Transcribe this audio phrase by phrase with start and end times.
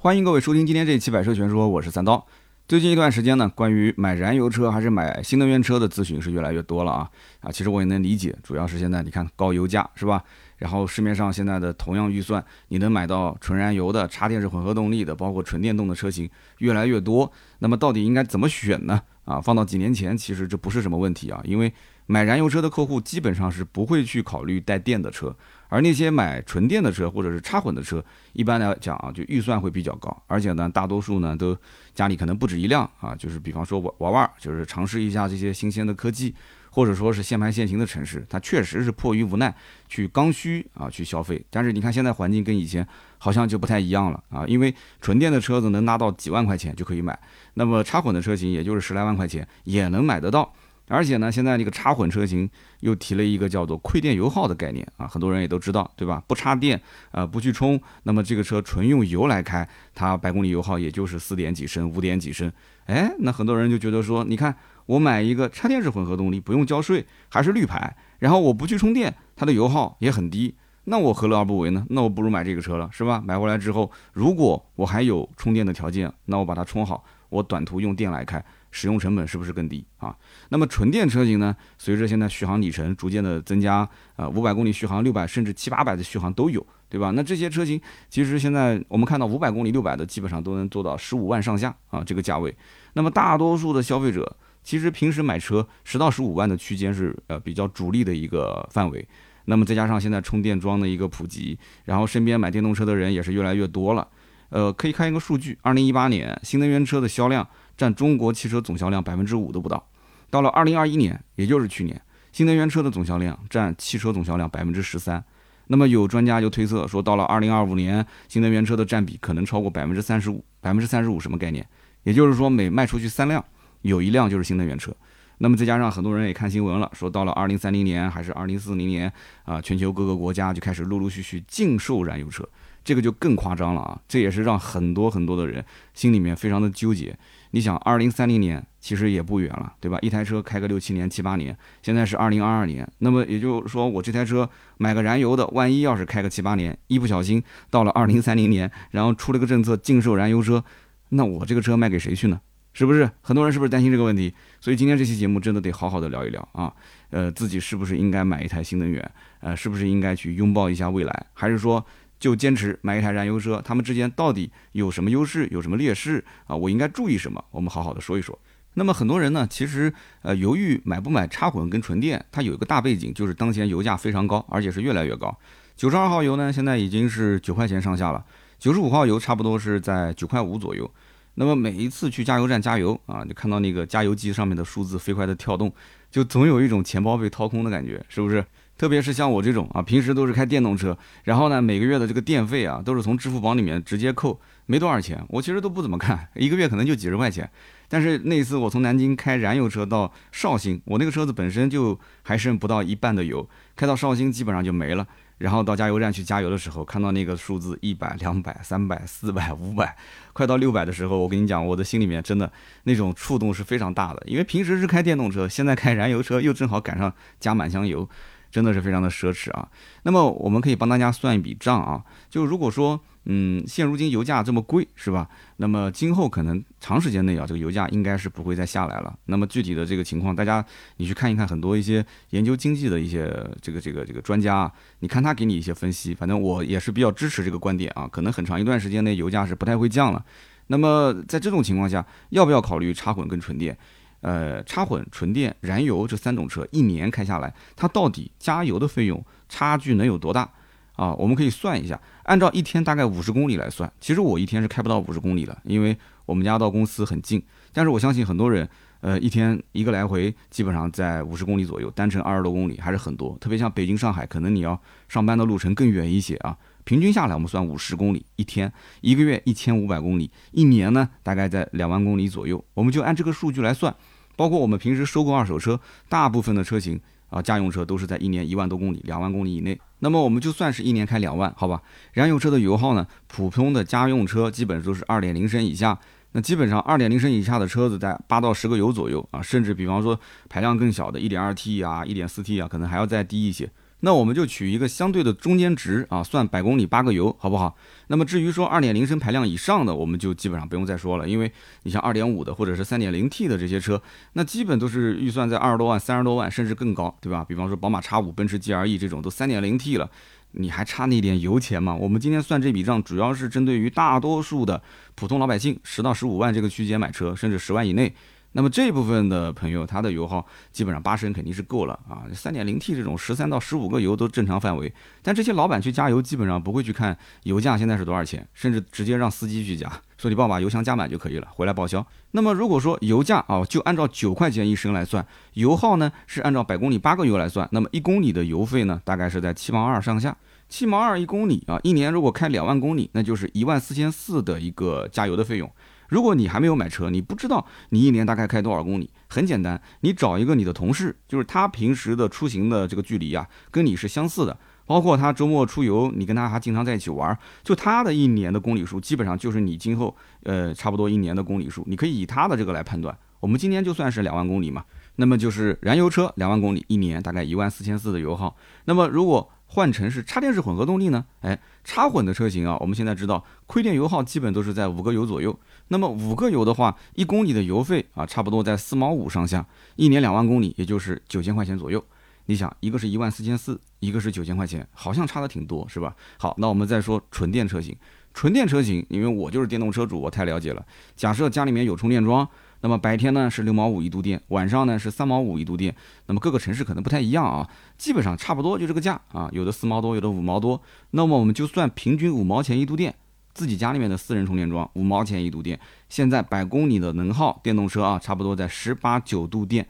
[0.00, 2.24] 欢迎各位收听今天这一期《百车全说》，我是三刀。
[2.68, 7.50] 最近一段时间呢，关于买燃油车还是买新能源车的咨询是越来越多了啊啊！
[7.50, 10.22] 其实我也能理解，主要是现在你看高油价是吧？
[10.58, 17.28] 然后市面上现在的同样预算，你能买到纯燃油的、插电式混合动力的，包括纯电动的车型越来越多。
[17.58, 19.02] 那么到底应该怎么选呢？
[19.24, 21.74] 啊，放到几年前，其实这不是什么问题啊，因为
[22.10, 25.36] 买燃油车的客户基本上是不会去考虑带电的车。
[25.70, 28.02] 而那些买纯电的车或者是插混的车，
[28.32, 31.54] 一般来讲啊，就预算会比较高，而且呢，大多数呢都
[31.94, 36.34] 家里可能不止一辆啊，就是比方说玩玩玩，就是尝试一下这些新鲜的科技，
[36.70, 39.54] 或者说是限牌限行的城市，它确实是迫于无奈
[39.88, 41.44] 去刚需啊去消费。
[41.50, 47.18] 但是你看现在环境跟以前好像就不太一样了啊，因为纯电的车子能拿到几万块钱就可以买，
[47.52, 50.50] 那么插混的车型也就是十来万块钱也能买得到。
[50.88, 52.48] 而且呢，现在这个插混车型
[52.80, 56.22] 又提了一个叫做亏电油耗的概念啊，很多人也都知道，对吧？
[56.26, 56.80] 不插电，
[57.12, 62.50] 呃，不去充，那么这个车纯用油来开，它百公里油耗也就是四点几升、五点几升。
[62.86, 64.54] 哎，那很多人就觉得说，你看
[64.86, 71.84] 我买一个插电式混合动力，不用交税，还是绿牌，然后我不去充电，它的油耗也很低，那我何乐而不为呢？
[71.90, 73.22] 那我不如买这个车了，是吧？
[73.22, 78.42] 买回来之后，如果我还有充电的条件，那我把它充好，我短途用电来开。
[78.70, 80.14] 使用成本是不是更低啊？
[80.50, 81.56] 那么纯电车型呢？
[81.78, 87.10] 随着现在续航里程逐渐的增加，呃，五百公里续航、六百甚至七八百的续航都有，对吧？
[87.12, 92.54] 那这些车型其实现在我们看到五百公里、六百的基本上都能做到十五万上下啊这个价位。
[92.92, 99.06] 那么大多数的消费者其实平时买车十到十五万的区间是呃比较主力的一个范围。
[99.46, 104.06] 那么再加上现在充电桩的一个普及，然后身边买电动车的人也是越来越多了。
[104.50, 107.46] 呃，可以看一个数据，二零一八年新能源车的销量。
[107.78, 109.88] 占中国汽车总销量百分之五都不到，
[110.30, 115.24] 到了二零二一年，也就是去年，新能源车的总销量占汽车总销量百分之十三。
[115.68, 120.44] 那么有专家就推测说，到了二零二五年，新能源车的占比可能超过百分之三十五。
[120.60, 121.64] 百分之三十五什么概念？
[122.02, 123.44] 也就是说，每卖出去三辆，
[123.82, 124.92] 有一辆就是新能源车。
[125.38, 129.12] 那么再加上很多人也看新闻了，说到了二零三零年还是二零四零年
[129.44, 132.44] 啊，全球各个国家就开始陆陆续续禁售燃油车，
[132.88, 134.00] 这个就更夸张了啊！
[134.08, 135.62] 这也是让很多很多的人
[135.92, 137.14] 心里面非常的纠结。
[137.50, 139.98] 你想，二零三零年其实也不远了，对吧？
[140.00, 144.48] 一台车开个六七年、七八年，现在是二零二二年，那么也就是说，我这台车
[144.78, 150.64] 买个燃油的，万一要是开个七八年，一不小心到了二零三零年，然后出了个政策禁售燃油车，
[151.10, 152.40] 那我这个车卖给谁去呢？
[152.72, 153.10] 是不是？
[153.20, 154.32] 很多人是不是担心这个问题？
[154.62, 156.72] 所以今天这期节目真的得好好的聊一聊啊，
[157.10, 159.10] 呃，自己是不是应该买一台新能源？
[159.40, 161.26] 呃，是不是应该去拥抱一下未来？
[161.34, 161.84] 还是说？
[162.18, 166.56] 就坚持买一台燃油车，它们之间到底有什么优势，有什么劣势啊？
[166.56, 167.44] 我应该注意什么？
[167.50, 168.38] 我们好好的说一说。
[168.74, 169.92] 那么很多人呢，其实
[170.22, 175.36] 呃犹豫买不买插混跟纯电，它有一个大背景，就是当前油价非常高，而且是越来越高。
[175.76, 178.24] 九十二号油呢，现在已经是九块钱上下了，
[178.58, 180.88] 九十五号油差不多是在九块五左右。
[181.34, 185.72] 那么每一次去加油站加油啊，就看到那个加油机上面的数字飞快的跳动，
[186.10, 188.44] 就总有一种钱包被掏空的感觉，是不是？
[188.78, 195.22] 特别是像我这种啊，平时都是开电动车，然后呢，每个月的这个电费啊，都是从支付宝里面直接扣，没多少钱。
[195.28, 197.50] 我其实都不怎么看， 一个月可能就几十块钱。
[197.88, 205.06] 但是那次我从南京开燃油车到绍兴，我那个车子本身就还剩不到一半的油，开到绍兴基本上就没了。
[205.38, 209.96] 然后到加油站去加油的时候，看到那个数字一百、两百、三百、四百、五百，
[210.32, 212.52] 快到六百的时候，我跟你讲，我的心里面真的
[212.82, 218.08] 那种触动是非常大的，因为平时是开电动车，现在开燃油车又正好赶上加满箱油。
[218.50, 219.68] 真的是非常的奢侈啊！
[220.04, 225.28] 那么我们可以帮大家算一笔账啊，就如果说，嗯，现如今油价这么贵，是吧？
[225.58, 229.18] 那么今后可能长时间内啊，这个油价应该是不会再下来了。
[229.26, 230.64] 那么具体的这个情况，大家
[230.96, 233.26] 你去看一看，很多一些研究经济的一些
[233.60, 238.08] 这个这个这个专家啊，你看他给你一些分析，反正我也是比较支持这个观点啊。
[238.10, 240.24] 可能很长一段时间内油价是不太会降了。
[240.68, 243.76] 那么在这种情况下，要不要考虑插混跟纯电？
[244.20, 250.50] 呃，插混、纯电、燃油这三种车一年开下来，它到底加油的费用差距能有多大
[250.96, 251.14] 啊？
[251.14, 257.42] 我们可以算一下，按照一天大概五十公里来算，其实我一天是开不到五十公里了，因为我们家到公司很近。
[257.72, 258.68] 但是我相信很多人，
[259.02, 263.38] 呃，一天一个来回基本上在五十公里左右，单程二十多公里还是很多。
[263.40, 266.56] 特别像北京、上海，可能你要上班的路程更远一些啊。
[266.82, 268.72] 平均下来，我们算五十公里一天，
[269.02, 272.64] 一个月一千五百公里，一年呢大概在两万公里左右。
[272.72, 273.94] 我们就按这个数据来算，
[274.38, 279.76] 包括我们平时收购二手车，大部分的车型啊，家用车都是在一年一万多公里、两万公里以内。
[279.98, 281.82] 那么我们就算是一年开两万，好吧？
[282.12, 285.98] 燃油车的油耗呢，普通的家用车基本都是二点零升以下，
[286.30, 290.18] 那基本上二点零升以下的车子在八到十个油左右啊，甚至比方说
[290.48, 293.68] 排量更小的一点二 T 啊、一点四 T 啊，可能还要再低一些。
[294.00, 297.76] 那我们就取一个相对的中间值啊，算百公里八个油，好不好？
[298.06, 301.50] 那么至于说二点零升排量以上的，我们就基本上不用再说了，因为
[301.82, 304.00] 你像二点五的或者是三点零 T 的这些车，
[304.34, 307.44] 那基本都是预算在二十多万、三十多万，甚至更高，对吧？
[307.48, 310.08] 比方说宝马 X 五、奔驰 GLE 这种都三点零 T 了，
[310.52, 311.94] 你还差那点油钱吗？
[311.94, 314.80] 我们今天算这笔账，主要是针对于大多数的
[315.16, 318.14] 普通老百姓，十到十五万这个区间买车，甚至十万以内。
[318.58, 324.92] 那么这一部分的朋友，他的油耗基本上八升肯定是够了啊，三点零 T 这种十三到十五个油都正常范围。
[325.22, 332.04] 但这些老板去加油，基本上不会去看油价现在是多少钱，甚至直接让司机去加，说你帮我把油箱加满就可以了，回来报销。
[332.32, 340.36] 那么如果说油价啊，就按照九块钱一升来算，油耗呢是按照百公里八个油来算，那么一公里的油费呢，大概是在七毛二上下，
[340.68, 345.72] 七毛二一公里啊，一年如果开两万公里，那就是一万四千四的一个加油的费用。
[346.08, 363.16] 如果你还没有买车，你不知道你一年大概开多少公里，很简单，你找一个你的同事，就是他平时的出行的这个距离啊，跟你是相似的，包括他周末出游，你跟他还经常在一起玩，就他的一年的公里数，基本上就是你今后呃差不多一年的公里数，你可以以他的这个来判断。
[363.40, 364.84] 我们今天就算是两万公里嘛，
[365.16, 368.56] 那么就是燃油车两万公里，一年大概一万四千四的油耗。
[368.86, 371.24] 那么如果换成是插电式混合动力呢？
[371.42, 375.56] 哎，插混的车型啊，我们现在知道亏电油耗基本都是在五个油左右。
[375.88, 379.64] 那么五个油的话，一公里的油费啊，差不多在四毛五上下，
[379.96, 382.02] 一年两万公里，也就是九千块钱左右。
[382.46, 386.16] 你想，一个是一万四千四，一个是九千块钱，好像差的挺多，是吧？
[386.38, 387.94] 好，那我们再说纯电车型。
[388.32, 390.84] 纯电车型，因为我就是电动车主，我太了解了。
[391.14, 392.48] 假设家里面有充电桩。
[392.80, 395.94] 那么白天呢是六毛五一度电，晚上呢是三毛五一度电。
[396.26, 400.80] 那么各个城市可能不太一样啊，基本上差不多就这个价啊，有的四毛多，有的五毛多。
[401.10, 403.14] 那么我们就算平均五毛钱一度电，
[403.52, 405.78] 自己家里面的私人充电桩五毛钱一度电，
[406.08, 409.86] 现在百公里的能耗电动车啊，差不多在十八九度电，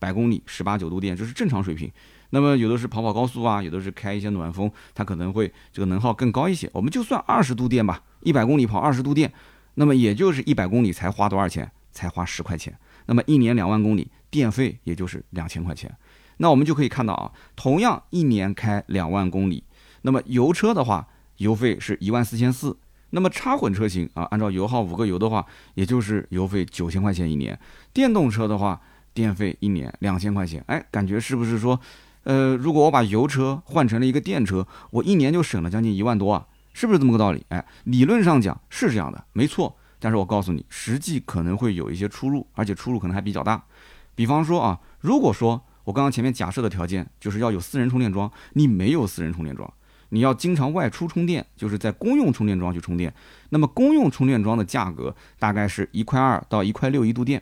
[0.00, 1.90] 百公里十八九度电，这是正常水平。
[2.30, 6.68] 那么有的是跑跑高速啊，有的是开一些暖风，它可能会这个能耗更高一些。
[6.72, 9.32] 我们就算二十度电吧，一百公里跑二十度电，
[9.74, 11.70] 那么也就是一百公里才花多少钱？
[11.92, 15.94] 才花十块钱，那么一年两万公里，电费也就是两千块钱。
[16.38, 19.62] 那我们就可以看到啊，同样一年开两万公里，
[20.02, 21.06] 那么油车的话，
[21.36, 22.76] 油费是一万四千四。
[23.10, 25.44] 那么插混车型啊，按照油耗五个油的话，
[25.74, 27.58] 也就是油费九千块钱一年。
[27.92, 28.80] 电动车的话，
[29.12, 30.64] 电费一年两千块钱。
[30.66, 31.78] 哎，感觉是不是说，
[32.24, 36.46] 呃，如果我把油车换成了一个电车，我一年就省了将近一万多啊？
[36.72, 37.44] 是不是这么个道理？
[37.50, 39.76] 哎，理论上讲是这样的，没错。
[40.02, 43.62] 但是我告诉你，实际可能会有一些出入，而且出入可能还比较大。
[44.16, 49.72] 比方说啊，如果说我刚刚前面假设的条件就是要有私人充电桩，你没有私人充电桩，
[50.08, 53.14] 你要经常外出充电，就是在公用充电桩去充电。
[53.50, 57.40] 那么公用充电桩的价格大概是一块二到一块六一度电，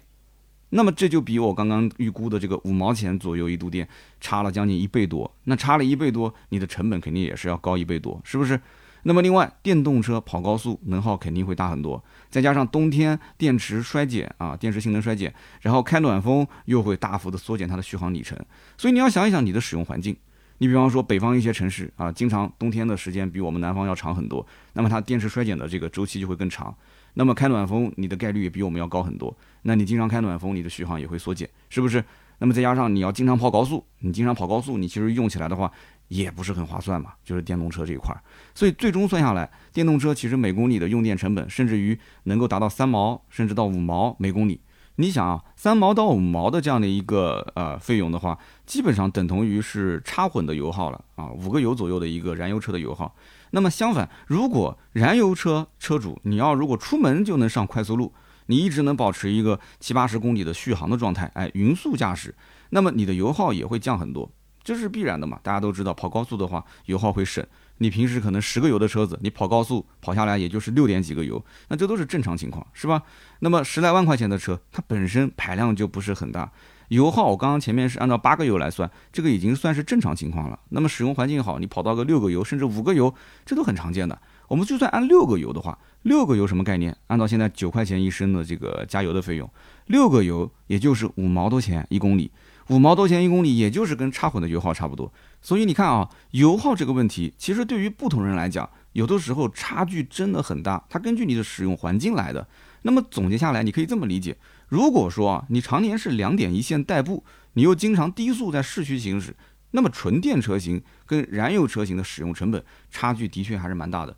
[0.68, 3.88] 那么这就比我刚刚预估的这个五毛钱左右一度电
[4.20, 5.34] 差了将近一倍多。
[5.44, 8.60] 那差了一倍多，你的成本肯定也是要高一倍多，是不是？
[9.02, 18.38] 那么另外，电动车跑高速能耗肯定会大很多，再加上冬天电池衰减啊，电池性能衰减，然后开暖风又会大幅的缩减它的续航里程，
[18.76, 20.16] 所以你要想一想你的使用环境。
[20.58, 26.74] 你比方说北方一些城市啊，经常冬天的时间比我们南方要长很多，那么它电池衰减的这个周期就会更长，
[27.14, 32.04] 那么开暖风你的概率也比我们要高很多，那你经常开暖风，你的续航也会缩减，是不是？
[32.38, 35.72] 那么再加上你要经常跑高速，你经常跑高速，你其实用起来的话。
[36.10, 38.20] 也不是很划算嘛，就是电动车这一块儿，
[38.52, 44.60] 所以最终算下来，电动车其实每公里的用电成本，甚至于能够达到三毛，甚至到五毛每公里。
[44.96, 48.36] 你想啊，三毛到五毛的这样的一个呃费用的话，
[48.66, 53.14] 基本上等同于是插混的油耗了啊，五个油左右的一个燃油车的油耗。
[53.52, 58.12] 那么相反，如果燃油车车主你要如果出门就能上快速路，
[58.46, 62.34] 你一直能保持一个七八十公里的续航的状态，哎，匀速驾驶，
[62.70, 64.28] 那么你的油耗也会降很多。
[64.62, 65.38] 这是必然的嘛？
[65.42, 67.44] 大家都知道，跑高速的话油耗会省。
[67.82, 73.02] 你平时可能十个油的车子，你跑高速跑下来也就是六点几个油，那这都是正常情况，是吧？
[73.38, 76.52] 那么十来万块钱的车，它本身排量就不是很大，
[76.88, 80.58] 油耗我刚刚前面是按照八个油来算，这个已经算是正常情况了。
[80.68, 83.14] 那么使用环境好，你跑到个六个油甚至五个油，
[83.46, 84.20] 这都很常见的。
[84.48, 86.94] 我们就算按六个油的话，六个油什么概念？
[87.06, 89.50] 按照现在九块钱一升的这个加油的费用，
[89.86, 92.30] 六个油也就是五毛多钱一公里。
[92.70, 95.12] 五毛多钱一公里，也就是跟插混的油耗差不多。
[95.42, 100.84] 所以你看啊，油耗这个问题，其实对于不同人来讲，有的时候差距真的很大。
[100.88, 102.46] 它根据你的使用环境来的。
[102.82, 104.36] 那么总结下来，你可以这么理解：
[104.68, 107.24] 如果说啊，你常年是两点一线代步，
[107.54, 109.34] 你又经常低速在市区行驶，
[109.72, 114.16] 那么纯电车型跟燃油车型的使用成本差距的确还是蛮大的。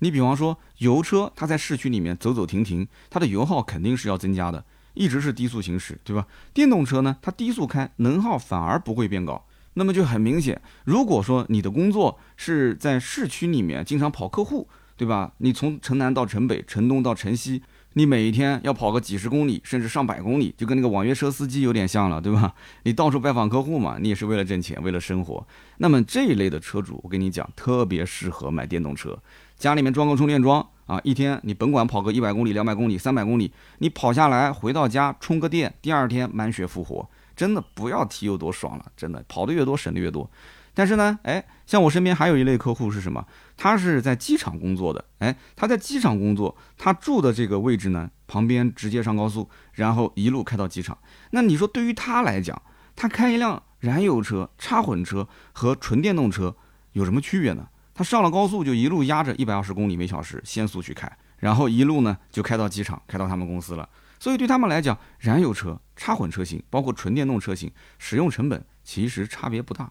[0.00, 4.62] 你比方说油车，它在市区里面走走停停，它的油耗肯定是要增加的。
[4.96, 6.26] 一直是低速行驶，对吧？
[6.52, 9.46] 电动车呢，它低速开能耗反而不会变高。
[9.74, 15.32] 那么就很明显，如果说你的工作是在市区里面经常跑客户，对吧？
[15.36, 17.62] 你从城南到城北，城东到城西，
[17.92, 22.54] 你每一天要跑个几十公里，甚至上百公里，就跟那个网约车司机有点像了，对吧？
[22.84, 25.46] 你到处拜访客户嘛，你也是为了挣钱，为了生活。
[25.76, 29.18] 那么这一类的车主，我跟你讲，特别适合买电动车，
[29.58, 37.08] 家里面装个充电桩啊，一天你甭管跑个一百公里、两百公里、三百公里，你跑下来回到家充个电，第二天满血复活。
[37.34, 40.30] 真的不要提有多爽了，真的跑的越多省的越多。
[40.72, 43.26] 但是呢，哎，像我身边还有一类客户是什么？
[43.56, 50.96] 他是在机场工作的，哎，他在机场工作，他住的这个位置呢，旁边直接上高速，然后一路开到机场。
[51.30, 52.60] 那你说对于他来讲，
[52.94, 56.56] 他开一辆燃油车、插混车和纯电动车
[56.92, 57.68] 有什么区别呢？
[57.96, 63.88] 他上了高速就一路压着一百二十公里每小时限速去开，然后一路呢就开到机场，开到他们公司了。
[64.20, 69.90] 所以对他们来讲，燃油车、插混车型，包括纯电动车型，使用成本其实差别不大。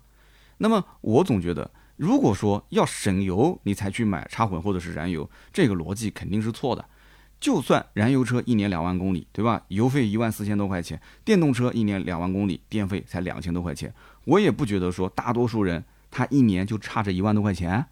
[0.60, 6.86] 那么我总觉得，如果说要省油，你才去买插混或者是燃油，这个逻辑肯定是错的。
[7.40, 9.64] 就算燃油车一年两万公里，对吧？
[9.70, 13.92] 油费一万四千多块钱，电动车一年两万公里，电费才两千多块钱，
[14.26, 17.86] 我也不觉得说大多数人他一年就差这一万多块钱，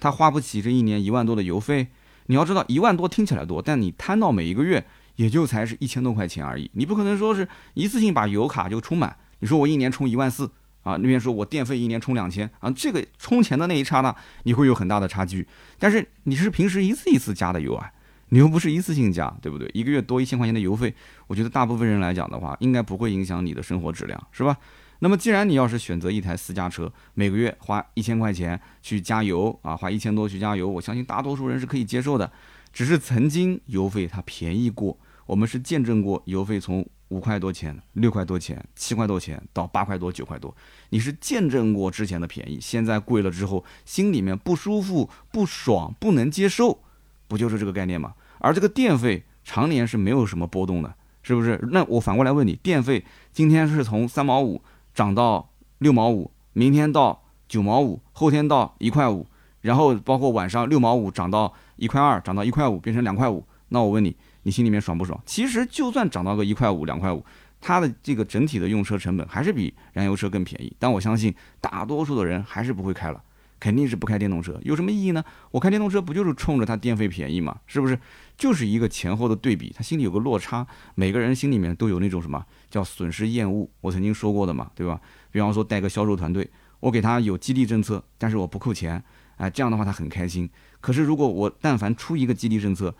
[0.00, 1.88] 他花不起这一年一万多的油费。
[2.26, 4.84] 你要知道，一万多听起来多，但你摊到每一个月。
[5.16, 9.14] 也就才是一千多块钱而已，你不可能说是一次性把油卡就充满。
[9.40, 10.50] 你说我一年充一万四
[10.82, 15.46] 啊，那边说我电费一年充两千啊，这个充钱的那一刹那你会有很大的差距。
[15.78, 17.90] 但是你是平时一次一次加的油啊，
[18.30, 19.70] 你又不是一次性加，对不对？
[19.74, 20.94] 一个月多一千块钱的油费，
[21.26, 24.56] 我觉得大部分人来讲的话，应该不会影响你的生活质量，是吧？
[25.00, 32.30] 那么既然你要是选择一台私家车，每个月花一千块钱去加油啊，花一千多去加油，我相信大多数人是可以接受的。
[32.72, 40.54] 只是曾经油费它便宜过，我们是见证过油费从五块多钱、六块多钱、七块多钱到八块多、九块多，
[40.90, 46.82] 你是见证过之前的便宜，现在贵了之后，心里面不舒服、不爽、不能接受，
[47.26, 48.14] 不就是这个概念吗？
[48.38, 51.58] 而这个电费常年是没有什么波动的，是不是？
[51.72, 54.62] 那我反过来问你，电费今天是从三毛五
[55.00, 59.26] 涨到六毛五，明天到九毛五，后天到一块五。
[59.62, 65.18] 然后包括晚上六毛五涨到一块二，涨到一块五变成两块五，那我问你，你心里面爽不爽？
[65.24, 67.24] 其实就算涨到个一块五、两块五，
[67.62, 70.70] 它的这个整体的用车成本还是比燃油车更便宜。
[70.78, 73.22] 但我相信大多数的人还是不会开了，
[73.60, 74.58] 肯定是不开电动车。
[74.64, 75.22] 有什么意义呢？
[75.52, 77.60] 我开电动车不就是冲着它电费便宜嘛？
[77.66, 77.96] 是不是？
[78.36, 80.66] 就是一个前后的对比，他心里有个落差。
[80.94, 84.98] 每个人心里面都有那种什么叫损失厌恶，我曾经说过的嘛，对吧？
[85.30, 86.50] 比方说带个销售团队，
[86.80, 89.04] 我给他有激励政策，但是我不扣钱。
[89.36, 90.48] 哎，这样的话他很开心。
[90.80, 92.94] 可是如果我但凡出一个激励政策，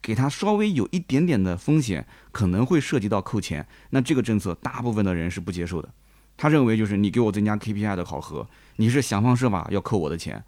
[0.00, 5.90] 给他稍微有一点点的风险，可能会涉及到扣钱，那这个政策大部分的人是不接受的。
[6.36, 10.42] 他认为就是你给我增加 KPI 的考核，你是想方设法要扣我的钱。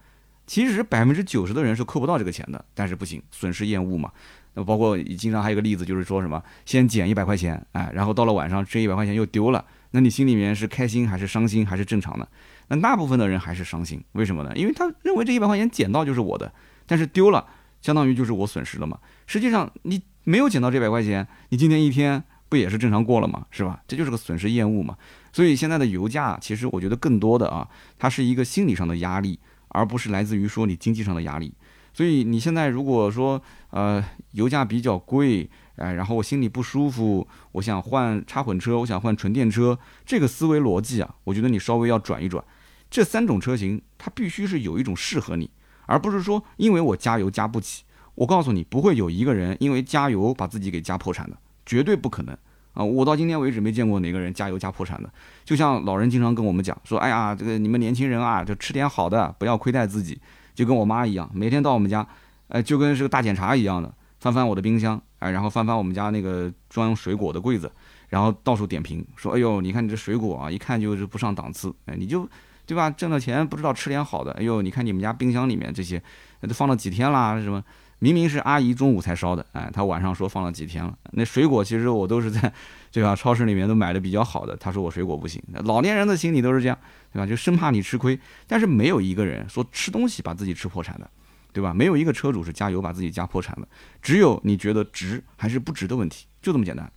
[0.47, 4.11] 其实百分之九十的人是扣不到这个钱的，但是不行，损失厌恶嘛。
[4.55, 12.27] 那包括经常还有个例子，就是说什么先减一百块钱，哎，然后到了晚上这一百块钱又丢了，那你心里面是开心还是伤心还是正常的？
[12.69, 14.53] 那大部分的人还是伤心，为什么呢？
[14.57, 16.51] 因为他认为这一百块钱捡到就是我的，
[16.87, 17.47] 但是丢了，
[17.83, 18.99] 相当于就是我损失了嘛。
[19.27, 23.83] 实际上你没有捡到这百块钱，你今天一天不也是正常过了嘛，是吧？
[23.87, 24.97] 这就是个损失厌恶嘛。
[25.39, 31.55] 所以现在的油价，其实我觉得更多的啊，它是一个心理上的压力，而不是来自于说你经济上的压力。
[31.95, 33.41] 所以你现在如果说
[33.71, 42.45] 呃油价比较贵，哎，然后我心里不舒服，我想换插混车，我想换纯电车，这个思维逻辑啊，我觉得你稍微要转一转。
[42.91, 45.49] 这三种车型，它必须是有一种适合你，
[45.87, 47.85] 而不是说因为我加油加不起。
[48.17, 52.37] 我告诉你，不会有一个人因为加油把自己给加破产的，绝对不可能
[52.75, 52.83] 啊！
[52.85, 55.11] 我到今天为止没见过哪个人加油加破产的。
[55.45, 60.21] 就像老人经常跟我们讲说：“哎呀，这个你们年轻人啊，就吃点好的，不要亏待自己。”
[60.55, 62.07] 就跟我妈一样，每天到我们家，
[62.49, 67.71] 哎，就跟是个大检查一样的，翻翻我的冰箱，哎，然后翻翻我们家那个装水果的柜子，
[68.09, 72.29] 然后到处点评说：“哎呦，你看你这水果啊，一看就是不上档次。”哎，你就。
[72.69, 72.91] 对吧？
[72.91, 74.31] 挣了钱不知道吃点好的。
[74.33, 76.03] 哎呦，你看你们家冰箱里面这些，
[76.43, 77.41] 都放了几天啦？
[77.41, 77.65] 什么？
[78.01, 80.97] 明明是阿姨中午才烧的，哎，她晚上说放了几天了。
[81.13, 82.53] 那水果其实我都是在，
[82.93, 83.17] 对吧？
[83.17, 84.57] 超市里面都买的比较好的。
[84.57, 85.43] 她说我水果不行。
[85.65, 86.79] 老年人的心理都是这样，
[87.13, 87.27] 对吧？
[87.27, 88.19] 就生怕你吃亏。
[88.47, 91.11] 但是没有一个人说吃东西把自己吃破产的，
[91.53, 91.75] 对吧？
[91.75, 93.67] 没有一个车主是加油把自己加破产的。
[94.01, 96.91] 只有你觉得值还是不值的问题，就这么简单。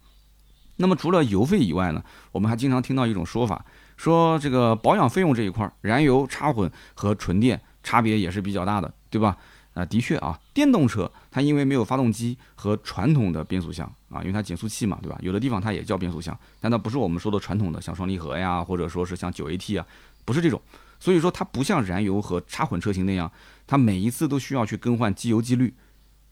[0.77, 3.65] 那么除了油费以外呢，我们还经常听到一种说法。
[3.98, 9.38] 说这个保养费用这一块，燃油插混和纯电差别也是比较大的，对吧？
[9.74, 15.18] 啊，的确啊，电动车它因为没有发动机和传统的变速箱啊，因为它减速器嘛，对吧？
[15.22, 19.86] 有的地方它也叫变速箱，但它不是我们说的传统的像双离合呀，或者说是像九 AT 啊，
[20.25, 20.62] 不是这种。
[21.00, 23.32] 所以说它不像燃油和插混车型那样，
[23.66, 25.74] 它每一次都需要去更换机油机滤。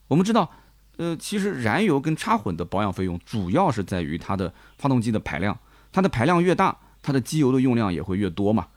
[0.08, 0.52] 我们知道，
[0.98, 5.58] 呃，其实燃油跟插混的保养费用主要是在于它的发动机的排量，
[5.92, 8.68] 它的排量越大，它的机油的用量也会越多嘛。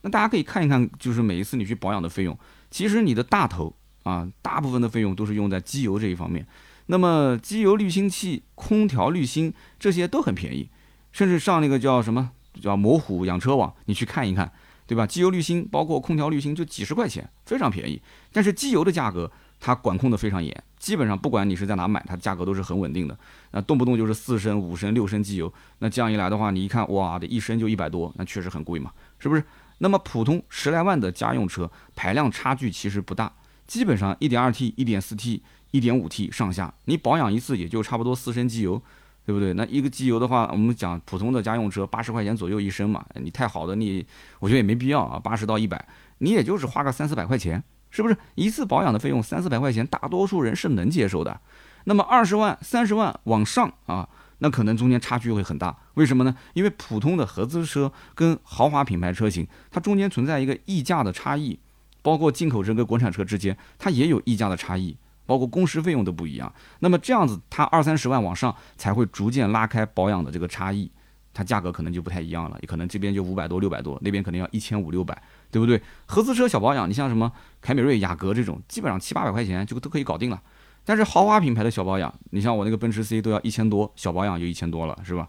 [0.00, 2.38] 那大家可以看一看，就是每一次你去保养的费用，
[2.70, 6.46] 其实你的大头啊，大部分的费用都是用在机油这一方面。
[6.86, 10.70] 那么机油滤芯器、空调滤芯这些都很便宜，
[11.12, 12.30] 甚至上那个叫什么
[12.62, 14.52] 叫模虎养车网，你去看一看。
[14.86, 15.06] 对吧？
[15.06, 17.98] 机油滤芯包括空调滤芯就几十块钱，非常便宜。
[18.30, 23.18] 但是机油的价格它管控的非常严，基本上不管你是在哪买，它的价格都是很稳定的。
[23.52, 29.42] 那动不动就是四升、五升、六升机油，那这样一来的话，你一看哇，这一升就一百多，那确实很贵嘛，是不是？
[29.78, 33.32] 那么普通十来万的家用车排量差距其实不大，
[33.66, 38.82] 基本上一点二 T、一点四 T、一点五 T 上下，你保养一次也就差不多四升机油。
[39.26, 39.54] 对不对？
[39.54, 44.06] 那一个机油的话，我们讲普通的家用车八十块钱左右一升嘛，你太好的你，
[44.38, 45.82] 我觉得也没必要啊，八十到一百，
[46.18, 48.14] 你也就是花个三四百块钱，是不是？
[48.34, 51.40] 一次保养的费用三四百块钱，大多数人是能接受的。
[51.84, 54.06] 那么二十万、三十万往上啊，
[54.40, 55.74] 那可能中间差距会很大。
[55.94, 56.36] 为什么呢？
[56.52, 61.58] 因为普通的合资车跟豪华品牌车型，它中间存在一个溢价的差异，
[62.04, 64.96] 包括进口车跟国产车之间，它也有溢价的差异。
[65.26, 70.90] 包括工时费用都不一样，那么这样子，它二三十万往上才会逐渐拉开保养的这个差异，
[71.32, 75.16] 它价格可能就不太一样了，也可能这边就五百多、六百多，那边可能要一千五六百，
[75.50, 75.80] 对不对？
[76.04, 77.32] 合资车小保养，你像什么
[77.62, 80.42] 凯美瑞、雅阁这种，基本上七八百块钱就都可以搞定了。
[80.84, 85.26] 但是豪华品牌的小保养，你像我那个奔驰 C 都要一千多，小保养就一千多了，是吧？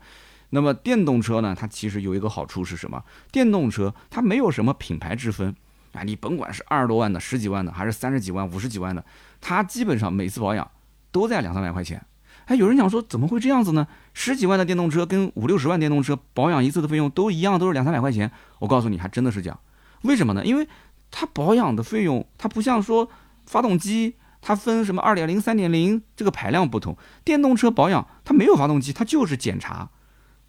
[0.50, 3.02] 那么电动车呢，它其实有一个好处是什么？
[3.32, 5.56] 电动车它没有什么品牌之分。
[5.96, 9.04] 啊，你甭管是二十多万的、十几万的，还是三十几万、五十几万的，
[9.40, 10.70] 它基本上每次保养
[11.12, 12.06] 都在两三百块钱。
[12.46, 13.88] 哎，有人讲说怎么会这样子呢？
[14.14, 18.30] 十几万的电动车跟五六十万电动车保养一次的费用都一样，都是两三百块钱。
[18.60, 19.60] 我告诉你，还真的是这样。
[20.04, 20.46] 为什么呢？
[20.46, 20.68] 因为
[21.10, 23.10] 它保养的费用，它不像说
[23.48, 26.96] 发动机，它分什么二点零、三点零，这个排量不同。
[27.24, 29.90] 电动车保养它没有发动机，它就是检查，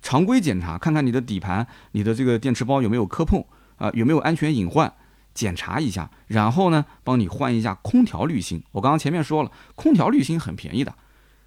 [0.03, 3.43] 常规检查，看看你的底盘、你的这个电池包有没有磕碰
[3.77, 4.93] 啊，有没有安全隐患。
[5.37, 8.63] 检查一下，然后呢，帮你换一下空调滤芯。
[8.73, 10.95] 我刚刚前面说了，空调滤芯很便宜的，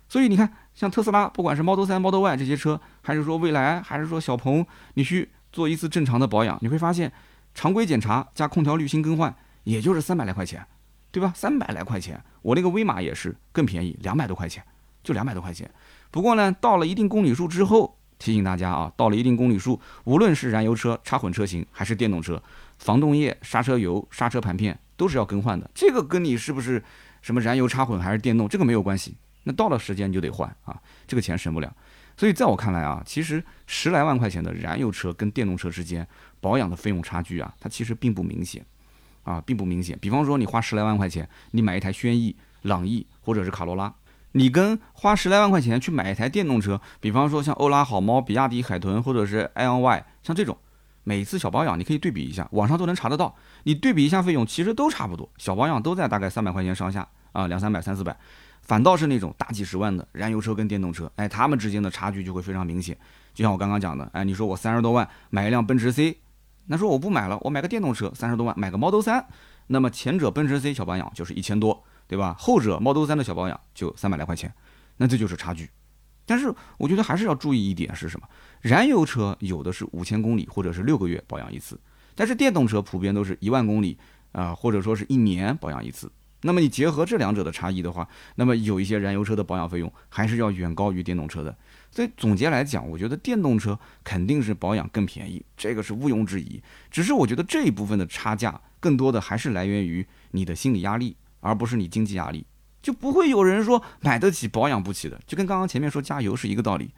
[0.08, 7.12] 所以你看，像特斯拉，不管是 Model 3、Model Y 这些车，还是说蔚来，还是说小鹏，你去做一次正常的保养，你会发现，
[7.56, 10.64] 常规检查加空调滤芯更换，也就是三百来块钱，
[11.12, 11.34] 对吧？
[11.36, 14.64] 三百来块钱，我那个威马也是更便宜，两百多块钱，
[15.04, 15.70] 就两百多块钱。
[16.12, 22.42] 不过呢，到了一定公里数之后，提醒大家啊，到了一定公里数，无论是燃油车、插混车型还是电动车。
[22.80, 26.84] 防冻液、刹车油、刹车盘片都是要更换的，这个跟你是不是
[27.22, 29.16] 什么燃油插混还是电动，这个没有关系。
[29.44, 31.74] 那到了时间你就得换啊，这个钱省不了。
[32.18, 36.06] 所以在我看来啊，其实十来万块钱的燃油车跟电动车之间
[36.42, 38.66] 保养的费用差距啊，它其实并不明显
[39.24, 39.98] 啊，并不明显。
[40.02, 43.94] 比方说你花十来万块钱，你买一台轩逸、朗逸或者是卡罗拉，
[44.34, 50.58] 你跟花十来万块钱去买一台电动车，比方说像欧拉好猫、比亚迪海豚或者是 i on Y，像这种。
[51.10, 53.36] 每次小保养你可以对比一下，网上都能查得到。
[53.64, 58.16] 你对比一下费用，其实都差不多，小保养都在大概三百块钱上下啊，两三百、三四百。
[58.62, 62.96] 反倒是那种大几十万的燃油车跟电动车，哎，他们之间的差距就会非常明显。
[63.34, 66.20] 就像我刚刚讲的，哎，你说我三十多万买一辆奔驰 C，
[66.68, 69.26] 那说我不买了，我买个电动车，三十多万买个 Model 三
[69.66, 72.36] 那么前者奔驰 C 小保养就是一千多，对吧？
[72.38, 74.54] 后者 Model 三的小保养就三百来块钱，
[74.98, 75.72] 那这就是差距。
[76.30, 78.28] 但是我觉得还是要注意一点是什么？
[78.62, 81.80] 燃油车有的是五千公里或者是六个月保养一次，
[82.14, 83.98] 但是电动车普遍都是一万公里
[84.34, 86.12] 啊，或者说是一年保养一次。
[86.44, 91.58] 那么你结合这两者的差异的话，那么有一些燃油车的保养费用还是要远高于电动车的。
[91.90, 96.62] 所以总结来讲，我觉得电动车肯定是保养更便宜，这个是毋庸置疑。
[96.92, 102.46] 只是我觉得这一部分的差价更多的还是来源于你的心理压力，而不是你经济压力。
[102.82, 106.92] 就不会有人说买得起保养不起的，就跟刚刚前面说加油是一个道理。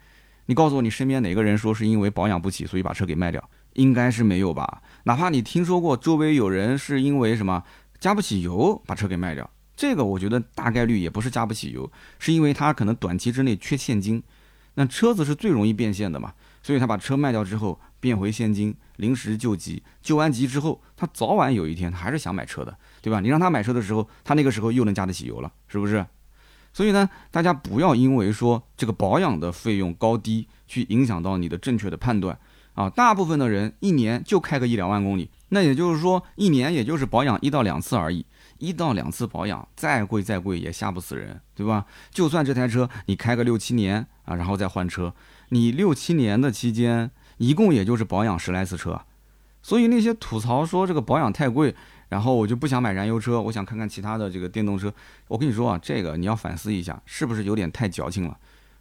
[0.46, 3.48] 你告诉我，你身边哪个人说是因为保养不起，所以把车给卖掉？
[3.74, 4.82] 应该是没有吧？
[5.04, 7.62] 哪怕你听说过周围有人是因为什么
[8.00, 14.22] 加不起油把车给卖掉，这个我觉得大概率也不是加不起油，是因为他可能短期之内缺现金。
[14.74, 19.82] 那车子是最容易变现的嘛，所以他把车卖掉之后变回现金，临时救急。
[20.02, 22.76] 救完急之后，他早晚有一天他还是想买车的。
[23.02, 23.20] 对吧？
[23.20, 26.06] 你让他买车的时候，他那个时候又能加得起油了，是不是？
[26.72, 32.38] 所以呢，大家不要因为说这个保养的费用高低，去影响到你的正确的判断
[32.72, 32.88] 啊。
[32.88, 38.24] 大部分的人一年就开个一两万公里，那也就是说一年也就是保养一到两次而已。
[38.58, 41.84] 一到两次保养，再贵再贵也吓不死人，对吧？
[42.12, 45.12] 就算这台车你开个六七年啊，然后再换车，
[45.48, 49.00] 你六七年的期间，一共也就是保养十来次车。
[49.64, 51.74] 所以那些吐槽说这个保养太贵，
[52.12, 54.92] 然后我就不想买燃油车，我想看看其他的这个电动车。
[55.28, 58.38] 我跟你说啊，这个你要反思一下，是不是有点太矫情了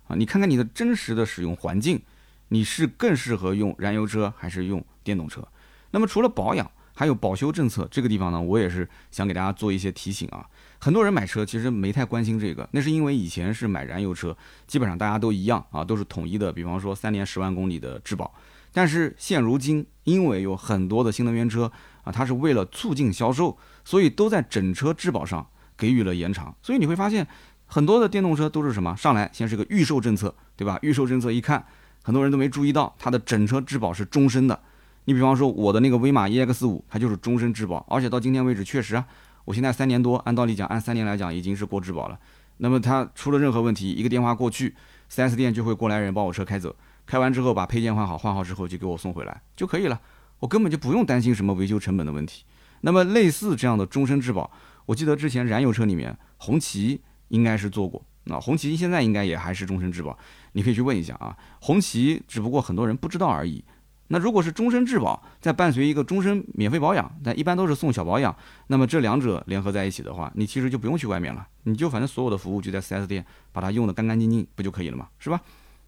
[0.10, 0.18] 啊？
[0.18, 2.02] 你看看你的真实的使用环境，
[2.50, 5.48] 你是更适合用燃油车还是用电动车？
[5.92, 10.46] 那么除了保养，还有保修政策，这个地方呢，我也是想给大家做一些提醒啊。
[10.80, 14.36] 很多人买车其实没太关心这个，那是因为以前是买燃油车，
[14.68, 18.34] 基本上大家都一样啊，都是统一的，比方说三年十万公里的质保。
[18.74, 21.70] 但是现如今，因为有很多的新能源车
[22.04, 25.46] 啊，它是为了促进销售，所以都在整车质保上
[25.78, 26.56] 给予了延长。
[26.62, 27.28] 所以你会发现，
[27.66, 28.96] 很多的电动车都是什么？
[28.96, 30.78] 上来先是个预售政策，对吧？
[30.82, 31.66] 预售政策一看，
[32.04, 34.60] 很多人都没注意到它的整车质保是终身的。
[35.06, 39.06] 你比方说我的那个威马 EX 五，它就是终身质保，而且到今天为止，确实啊，
[39.46, 42.20] 我现在三年多，按道理讲，按三年来讲已经是过质保了。
[42.58, 44.76] 那么它出了任何问题，一个电话过去
[45.12, 46.76] ，4S 店就会过来人把我车开走。
[47.08, 50.00] 开完之后把配件换好，换好之后就给我送回来就可以了，
[50.42, 52.44] 我根本就不用担心什么维修成本的问题。
[52.82, 54.52] 那么类似这样的终身质保，
[54.86, 57.00] 我记得之前燃油车里面红旗
[57.30, 60.18] 应该是做过，那红旗现在应该也还是终身质保，
[60.54, 61.38] 你可以去问一下啊。
[61.62, 63.64] 红旗只不过很多人不知道而已。
[64.08, 68.36] 那如果是终身质保，再伴随一个终身免费保养，但一般都是送小保养。
[68.68, 75.40] 那么这两者联合在一起的话，你其实就不用去外面了，你就反正所有的服务就在 4S 店把它用的干干净净，不就可以了嘛，是吧？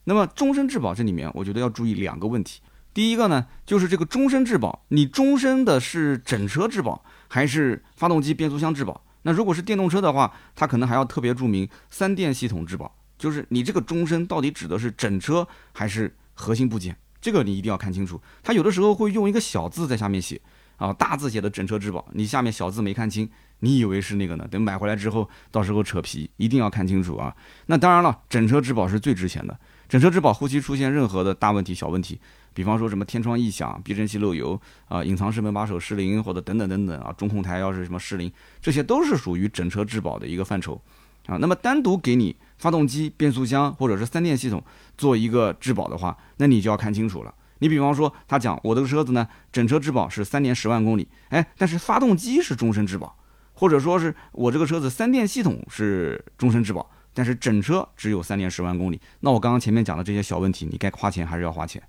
[0.06, 2.62] 那么终身质保这里面，我觉得要注意两个问题。
[2.94, 9.04] 第一个呢，就是这个终身质保，你终身的是整车质保还是发动机、变速箱质保？
[9.24, 16.96] 那如果是电动车的话，它可能还要特别注明三电系统质保，就是你这个终身到底指的是整车还是核心部件？
[17.20, 18.22] 这个你一定要看清楚。
[18.44, 20.40] 它有的时候会用一个小字在下面写
[20.76, 23.30] 啊，大字写的整车质保，你下面小字没看清，
[23.60, 24.46] 你以为是那个呢？
[24.52, 27.34] 等买回来之后，到时候扯皮，一定要看清楚啊。
[27.68, 29.58] 那当然了，整车质保是最值钱的。
[29.88, 32.20] 整车质保，后期出现任何的大问题、小问题，
[32.54, 40.80] 比方说什么天窗异响、避震器漏油啊、隐藏式门把手失灵或者等等等等啊，中控台要是什么失灵，这些都是属于整车质保的一个范畴
[41.26, 41.38] 啊。
[41.38, 44.64] 那么单独给你发动机、变速箱或者是三电系统
[44.98, 47.34] 做一个质保的话，那你就要看清楚了。
[47.60, 53.16] 你比方说他讲我这个车子呢，整车质保是三年十万公里，哎，但是发动机是终身质保，
[53.54, 56.90] 或者说是我这个车子三电系统是终身质保。
[57.16, 61.80] 但是整车只有三年十万公里，那我刚刚前面讲的这些小问题，你该花钱还是要花钱，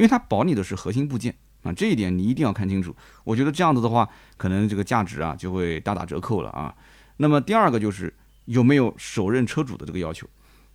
[0.00, 2.96] 因为它保你的是核心部件啊，这一点你一定要看清楚。
[3.22, 4.08] 我觉得这样子的话，
[4.38, 6.74] 可能这个价值啊就会大打折扣了啊。
[7.18, 8.10] 那么第二个就是
[8.46, 10.26] 有没有首任车主的这个要求，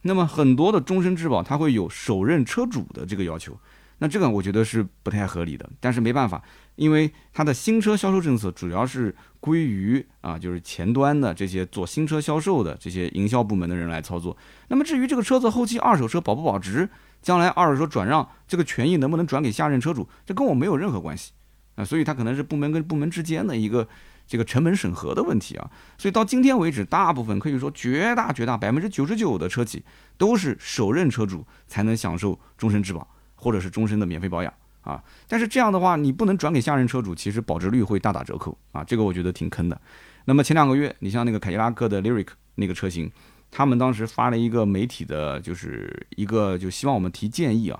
[0.04, 3.58] 那么很多的终身质保它会有首任车主的这个要求。
[3.98, 6.44] 那这个我觉得是不太合理的，但是没办法，
[6.76, 14.36] 因为它的新车销售政策主要是归于啊，就是前端的这些做新车销售的这些营销部门的人来操作。
[14.68, 16.90] 那么至于这个车子后期二手车保不保值，
[17.26, 21.32] 将来二手车转让这个权益能不能转给下任车主，这跟我没有任何关系
[21.74, 21.84] 啊。
[21.84, 23.88] 所以它可能是部门跟部门之间的一个
[24.28, 25.72] 这个成本审核的问题啊。
[25.98, 29.84] 所以到今天为止，大部分可以说绝大绝大百分之九十九的车企
[30.18, 33.08] 都是首任车主才能享受终身质保。
[33.38, 39.80] 或者是终身的免费保养啊，但是这样的话，你不能转给下任车主，其实保值率会大打折扣啊，这个我觉得挺坑的。
[40.24, 43.12] 那么前两个月，你像那个凯迪拉克的 Lyric 那个车型，
[43.58, 47.80] 他们当时发了一个媒体的，就是一个就希望我们提建议啊。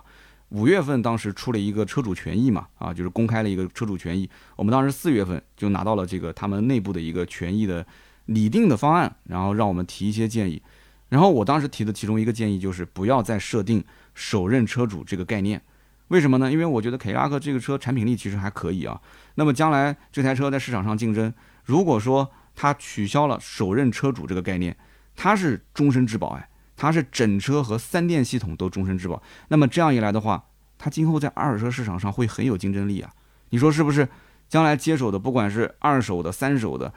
[0.52, 4.30] 五月份当时出了一个车主权益嘛，啊，就是公开了一个车主权益。
[4.56, 7.86] 我们当时四月份就拿到了这个他们内部的一个权益的
[8.28, 10.62] 拟定的方案，然后让我们提一些建议。
[11.10, 13.84] 然后我当时提的其中一个建议就是不要再设定。
[14.14, 15.62] 首任车主这个概念，
[16.08, 16.50] 为什么呢？
[16.50, 19.02] 因为我觉得凯迪拉克这个车产品力其实还可以啊。
[19.34, 21.34] 那么将来这台车在市场上竞争，
[21.66, 24.74] 如果说它取消了首任车主这个概念，
[25.16, 29.22] 它是终身质保哎，它是整车和三电系统都终身质保。
[29.48, 30.46] 那么这样一来的话，
[30.78, 33.10] 它今后在二手车市场上会很有竞争力啊。
[33.50, 34.08] 你说是不是？
[34.48, 36.94] 将来接手的不管是二手的、三手的，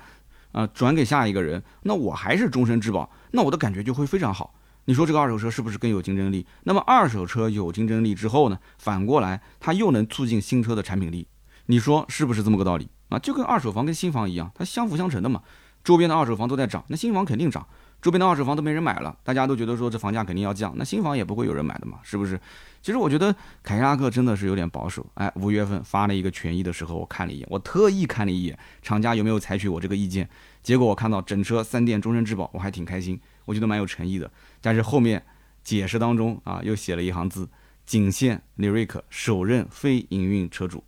[0.52, 4.54] 啊，转给下一个人，那我还是终身质保，那我的感觉就会非常好。
[4.84, 6.46] 你说这个二手车是不是更有竞争力？
[6.64, 8.58] 那么二手车有竞争力之后呢？
[8.76, 11.26] 反过来它又能促进新车的产品力，
[11.66, 13.18] 你说是不是这么个道理啊？
[13.18, 15.42] 就跟二手房跟新房一样，它相辅相成的嘛。
[15.82, 17.62] 周边的二手房都在涨，那新房肯定涨；
[18.00, 22.40] 周边的二手房都没人买了，大家都觉得说这房价肯定要降，那新房也不会有人买的嘛，是不是？
[22.80, 25.04] 其实我觉得凯迪拉克真的是有点保守。
[25.14, 30.28] 哎，五月份发了一个权益的时候，我看了一眼，我特意看了一眼厂家有没有采取我这个意见，
[30.62, 33.20] 结果我看到整车三电终身质保，我还挺开心。
[33.44, 34.30] 我觉得蛮有诚意的，
[34.60, 35.20] 但是后面
[35.64, 37.48] 解释当中啊，又写了一行字，
[37.84, 40.84] 仅限 Lyric 首任非营运车主。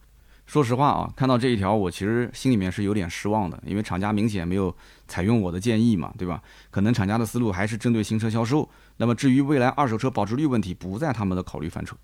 [0.51, 4.75] 说实话啊，看到这一条，我其实心里面是有点失望的，因为厂家明显没有
[5.07, 6.43] 采用我的建议嘛，对吧？
[6.73, 8.69] 可能厂家的思路还是针对新车销售。
[8.97, 11.97] 那么至于未来二手车保值率问题，不在他们的考虑范畴。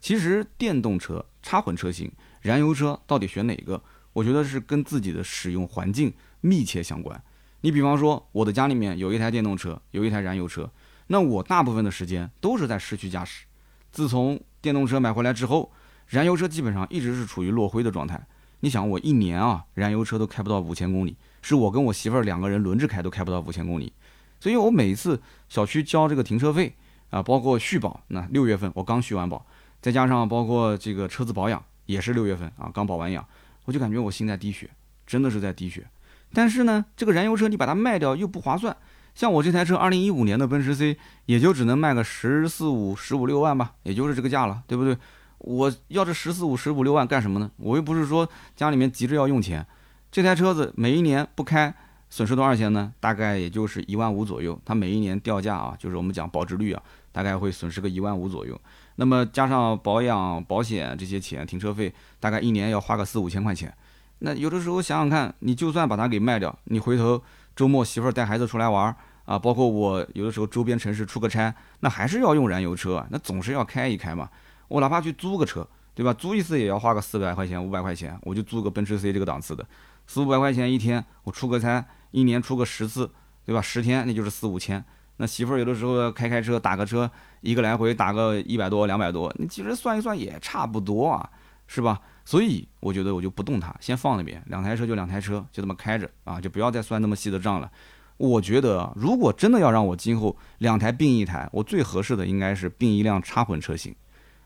[0.00, 3.82] 其实电动车、插混车型、燃油车到底选哪个？
[4.14, 7.22] 我觉得是跟自己的使用环境密切相关。
[7.60, 10.70] 你比方说，我的家里面有一台电动车，有一台燃油车，
[11.08, 13.44] 那我大部分的时间都是在市区驾驶。
[13.90, 15.70] 自从电动车买回来之后，
[16.06, 18.20] 燃油车基本上一直是处于落灰的状态。
[18.60, 23.92] 你想，我一年啊，燃油车都开不到五千公里，是我跟我媳妇儿两个人轮着开都开不到五千公里。
[24.38, 26.74] 所以我每次小区交这个停车费
[27.10, 29.44] 啊，包括续保，那六月份我刚续完保，
[29.80, 33.26] 再加上包括这个车子保养也是六月份啊，刚保完养，
[33.64, 34.70] 我就感觉我心在滴血，
[35.06, 35.86] 真的是在滴血。
[36.32, 38.76] 但是呢，这个燃油车你把它卖掉又不划算。
[39.14, 44.96] 像我这台车，二零一五年的奔驰 C，也就只能卖个十四五、十五六万吧，也就是这个价了，对不对？
[45.42, 47.50] 我要这十四五、十五六万干什么呢？
[47.56, 49.64] 我又不是说家里面急着要用钱。
[50.10, 51.74] 这台车子每一年不开，
[52.10, 52.92] 损失多少钱呢？
[53.00, 54.58] 大概也就是一万五左右。
[54.64, 58.60] 它每一年掉价啊，就是我们讲保值率啊，大概会损失个一万五左右。
[58.96, 63.72] 那么加上保养、保险这些钱，停车费大概一年要花个四五千块钱。
[64.20, 67.20] 那有的时候想想看，你就算把它给卖掉，你回头
[67.56, 74.28] 周末媳妇带孩子出来玩啊，包括我有的时候周边城市出个差，那还是要用燃油车，那总是要开一开嘛。
[74.72, 76.14] 我哪怕去租个车，对吧？
[76.14, 79.66] 租一次也要花个四百块钱、五百块钱，我就租个奔驰 C 这个档次的，
[80.06, 83.10] 四五百块钱一天，我出个差，一年出个十次，
[83.44, 83.60] 对吧？
[83.60, 84.82] 十天那就是四五千。
[85.18, 87.08] 那媳妇儿有的时候开开车打个车，
[87.42, 91.28] 一个来回打个一百多、两百多，你其实算一算也差不多啊，
[91.66, 92.00] 是吧？
[92.24, 97.70] 所以我觉得我就不动它，先放那边，两台车就两台车，就这么开着啊，就不要再算那么细的账了。
[98.16, 103.94] 我觉得如果真的要让我今后两台并一台，我最合适的应该是并一辆插混车型。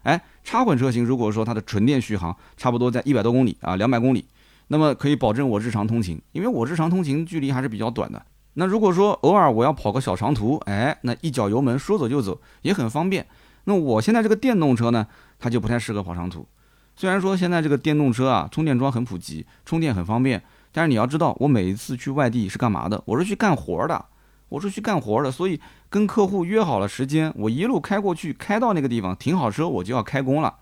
[0.06, 4.24] 哎，插混车型如果说它的纯电续航差不多在一百多公里啊，两百公里，
[4.68, 8.24] 那么可以保证我日常通勤，因为我日常通勤距离还是比较短的。
[8.54, 13.26] 那如果说偶尔我要跑个小长途，哎，那一脚油门说走就走也很方便。
[13.64, 15.08] 那我现在这个电动车呢，
[15.40, 16.46] 它就不太适合跑长途。
[16.94, 20.40] 虽然说现在这个电动车啊，充电桩很普及，充电很方便，
[20.70, 23.02] 但是你要知道，我每一次去外地是干嘛的？
[23.06, 24.04] 我是去干活的，
[24.48, 30.54] 我是去干活的，所以跟客户约好了时间，我一路开过去，开到那个地方停好车，我就要开工了，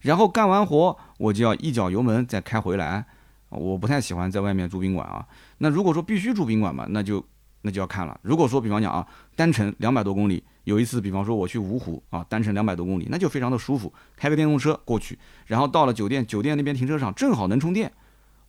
[0.00, 3.04] 然后干完活，我就要一脚油门再开回来。
[3.50, 5.26] 我不太喜欢在外面住宾馆啊。
[5.58, 7.24] 那如果说必须住宾馆嘛，那就
[7.62, 8.18] 那就要看了。
[8.22, 10.42] 如果说比方讲啊，单程两百多公里。
[10.64, 17.90] 有一次，比方说我去芜湖啊，单程两百多公里，那就非常的舒服，开个电动车过去，然后到了酒店，酒店那边停车场正好能充电，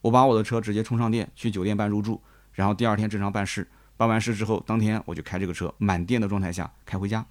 [0.02, 3.66] 我把我的车直接充上电，去酒店办入住，然后第二天正常办事，
[4.00, 7.26] 办完事之后，当天我就开这个车满电的状态下开回家。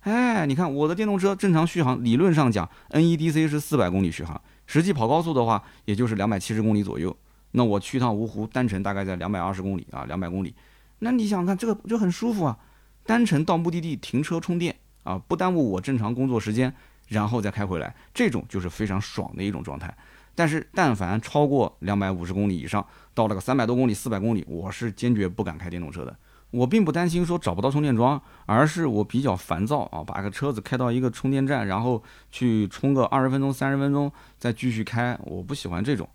[0.00, 7.16] 哎，你看我的电动车正常续航，理论上讲，NEDC 是四百公里续航，实际跑高速的话，也就是两百七十公里左右。
[7.52, 10.54] 那我去趟芜湖，单程大概在两百二十公里啊，两百公里，
[10.98, 12.58] 那你想看这个就很舒服啊。
[13.06, 16.70] 单程到目的地停车充电啊，不耽误我正常工作时间，
[17.08, 19.96] 然后再开回来，这种就是非常爽的一种状态。
[20.34, 26.16] 但是，但凡超过两百五十公里以上，到了个三百多公里、四百公里，我是坚决不敢开电动车的。
[26.50, 36.08] 我并不担心说找不到充电桩，而是我比较烦躁啊，把个车子开到一个充电站，然后去充个二十分钟、三十分钟，再继续开，我不喜欢这种，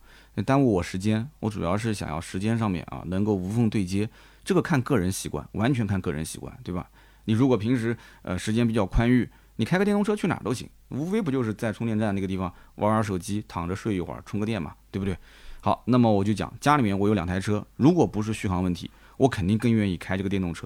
[0.46, 1.30] 耽误我时间。
[1.42, 4.10] 我主要是想要时间上面啊，能够无缝对接。
[4.46, 6.90] 这个看个人习惯，完全看个人习惯，对吧？
[7.26, 9.30] 你如果平时呃时间比较宽裕，
[9.60, 15.18] 你开个电动车去哪儿都行，无非不就是在充电站那个地方玩玩手机，躺着睡一会儿，充个电嘛，对不对？
[15.60, 20.66] 好，那么我就讲家里面我有两台车，如果不是续航问题，我肯定更愿意开这个电动车。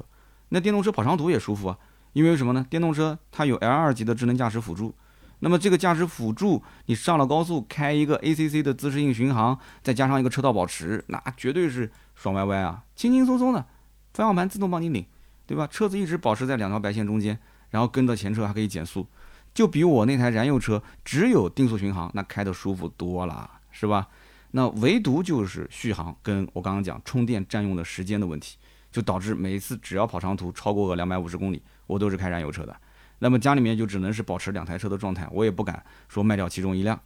[0.50, 1.78] 那电动车跑长途也舒服啊，
[2.14, 2.64] 因为什么呢？
[2.70, 4.94] 电动车它有 L 二级的智能驾驶辅助，
[5.40, 13.66] 那么这个驾驶辅助，你上了高速开一个 ACC 的自适应巡航，再加上一个车道保持，那绝对是爽歪歪啊，轻轻松松的。
[14.14, 15.04] 方向盘自动帮你领，
[15.48, 15.66] 对吧？
[15.66, 17.40] 车子一直保持在两条白线中间，
[17.74, 19.08] 然后跟着前车还可以减速，
[19.52, 24.08] 就比我那台燃油车只有定速巡航那开的舒服多了，是吧？
[24.52, 28.60] 那唯独就是续航跟我刚刚讲充电占用的时间的问题，
[28.92, 32.76] 就导致每一次只要跑长途超过个两百五十公里，我都是开燃油车的。
[33.18, 37.00] 那么家里面就只能是保持两台车的状态，我也不敢说卖掉其中一辆。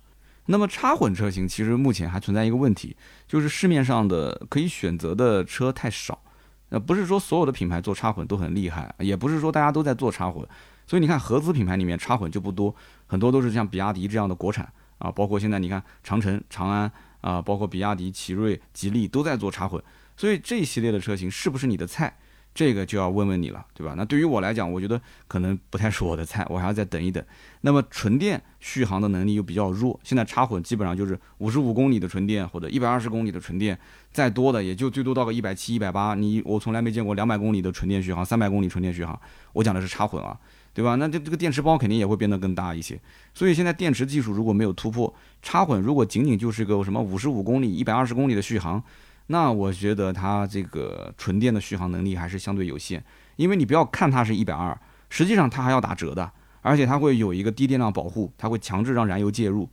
[0.47, 6.21] 那么插混车型其实目前还存在一个问题，就是市面上的可以选择的车太少。
[6.69, 10.45] 呃，不是说所有的品牌做插混都很厉害，也不是说大家都在做插混，
[10.86, 12.75] 所以你看合资品牌里面插混就不多，
[13.06, 19.82] 很多都是像比亚迪这样的国产啊，包括现在你看长城、长安啊，包括比亚迪、奇瑞、吉利都在做插混，
[20.15, 22.17] 所以这一系列的车型是不是你的菜？
[22.53, 23.93] 这个就要问问你了，对吧？
[23.95, 27.23] 那对于我来讲，我觉得可能不太是我的菜，我还要再等一等。
[27.62, 33.77] 那么纯电续航的能力又比较弱，现在插混基本上就是五十五公里的纯电或者一百二十公里的纯电，
[34.12, 36.15] 再多的也就最多到个一百七、一百八。
[36.15, 39.19] 你我从来没见过两百公里的纯电续航，三百公里纯电续航。
[39.53, 40.36] 我讲的是插混啊，
[40.73, 40.95] 对吧？
[40.95, 42.99] 那这这个电池包肯定也会变得更大一些。
[43.36, 48.81] 所以现在电池技术如果没有突破，插混如果仅仅就是个什么五十五公里、一百二十公里的续航，
[49.28, 53.04] 那我觉得它这个纯电的续航能力还是相对有限。
[53.36, 54.76] 因为你不要看它是一百二，
[55.10, 59.70] 实际上它还要打折的，而且它会有一个低电量保护，它会强制让燃油介入，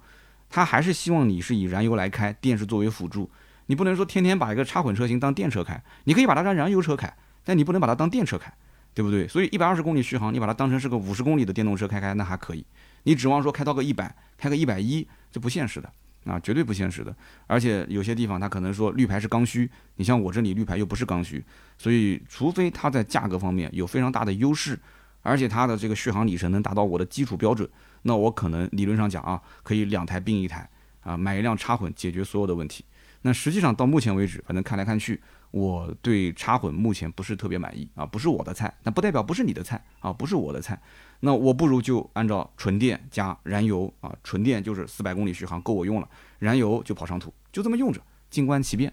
[0.51, 3.31] 它还是希望你是以燃油来开，电是作为辅助。
[3.67, 7.11] 你不能说天天把一个插混车型当电车开，你可以把它当燃油车开，
[7.43, 8.53] 但你不能把它当电车开，
[8.93, 9.27] 对不对？
[9.27, 12.67] 所以一百二十公里续航，你把它当成是个五十公里的电动车开开，那还可以。
[13.05, 15.91] 你指望说开到个一百，开个一百一，这不现实的
[16.25, 17.15] 啊，绝对不现实的。
[17.47, 21.45] 而且有些地方它可能说绿牌是刚需，你像我这里绿牌又不是刚需，
[21.79, 24.79] 所以除非它在价格方面有非常大的优势，
[25.23, 27.69] 而且它的这个续航里程能达到我的基础标准，
[28.03, 30.69] 那我可能理论上讲啊，可以两台并一台
[31.03, 32.85] 啊，买一辆插混解决所有的问题。
[33.23, 35.19] 那实际上到目前为止，反正看来看去，
[35.51, 40.79] 我对插混目前不是特别满意啊，不是我的菜，那不代表不是你的菜啊，不是我的菜，
[41.21, 48.01] 那我不如就按照纯电加燃油啊，纯电就是四百公里续航够我用了，燃油就跑长途，就这么用着，
[48.31, 48.93] 静观其变。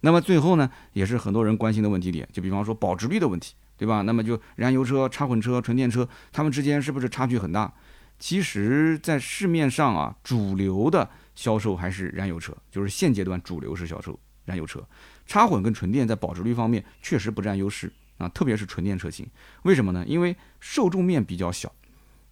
[0.00, 4.02] 那么最后呢，也是很多人关心的问题点，就比方说保值率的问题，对吧？
[4.02, 7.72] 那么就燃油车、插混车、纯电车，它们之间是不是差距很大？
[8.18, 11.08] 其实，在市面上啊，主流的。
[11.38, 14.84] 销售还是燃油车，就是现阶段主流是销售燃油车，
[15.24, 19.26] 插混跟纯电在保值率方面确实不占优势啊，特别是纯电车型，
[19.62, 20.04] 为什么呢？
[20.06, 21.72] 因为受众面比较小。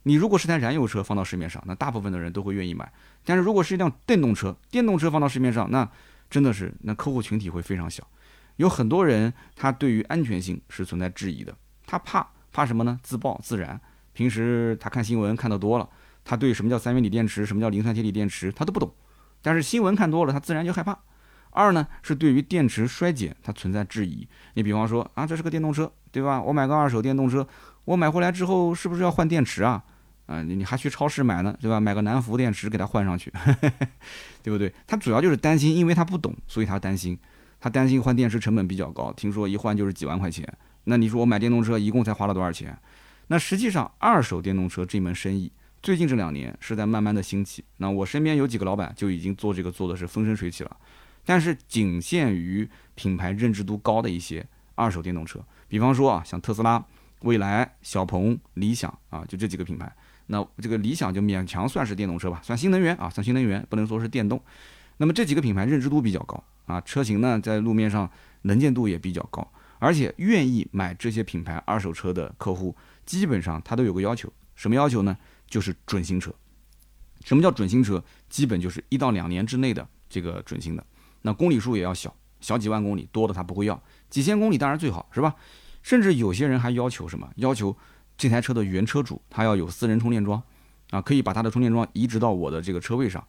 [0.03, 2.93] 你如果是台燃油车放到市面上，那大部分的人都会愿意买，
[3.25, 5.91] 但是如果是一辆电动车，电动车放到市面上，那
[6.31, 8.07] 真的是那客户群体会非常小，
[8.57, 13.01] 有很多人他对于安全性是存在质疑的，他怕怕什么呢？
[13.03, 13.81] 自爆自燃，
[14.13, 15.89] 平时他看新闻看得多了。
[16.29, 18.93] 他对什么叫三元锂电池，什么叫磷酸铁锂电池，他都不懂，
[19.43, 20.99] 但是新闻看多了，他自然就害怕。
[21.57, 24.29] 二呢，是对于电池衰减，它存在质疑。
[24.55, 26.41] 你比方说啊，这是个电动车，对吧？
[26.43, 27.49] 我买个二手电动车，
[27.87, 29.83] 我买回来之后是不是要换电池啊？
[30.27, 31.81] 啊，你你还去超市买呢，对吧？
[31.81, 33.33] 买个南孚电池给它换上去，
[34.45, 34.71] 对不对？
[34.87, 37.19] 他主要就是担心，因为他不懂，所以他担心，
[37.59, 40.47] 他担心换电池成本比较高，听说一换就是几万块钱。
[40.85, 42.79] 那你说我买电动车一共才花了多少钱？
[43.29, 45.51] 那实际上二手电动车这门生意。
[45.83, 50.77] 最近这两年是在慢慢的兴起，那我身边有几个老板就已经做这个做的是风生水起了，
[51.27, 56.83] 但是仅限于品牌认知度高的一些二手电动车，比方说啊，像特斯拉、
[57.21, 59.95] 蔚来、小鹏、理想啊，就这几个品牌。
[60.29, 64.41] 那这个理想就勉强算是电动车吧，算新能源啊，算新能源，不能说是电动。
[64.97, 68.11] 那么这几个品牌认知度比较高啊，车型呢在路面上
[68.43, 69.47] 能见度也比较高，
[69.79, 75.17] 而且愿意买这些品牌二手车的客户，基本上他都有个要求，什么要求呢？
[75.49, 76.35] 就是准新车，
[77.25, 78.03] 什么叫准新车？
[78.29, 80.85] 基本就是一到两年之内的这个准新的，
[81.27, 85.35] 那公里数也要小，小几万公里，多的他不会要，几千公里当然最好是吧？
[85.83, 87.29] 甚至有些人还要求什么？
[87.35, 87.77] 要求
[88.17, 90.41] 这台车的原车主他要有私人充电桩，
[90.91, 93.21] 啊，可以把他的充电桩移植到我的这个车位上，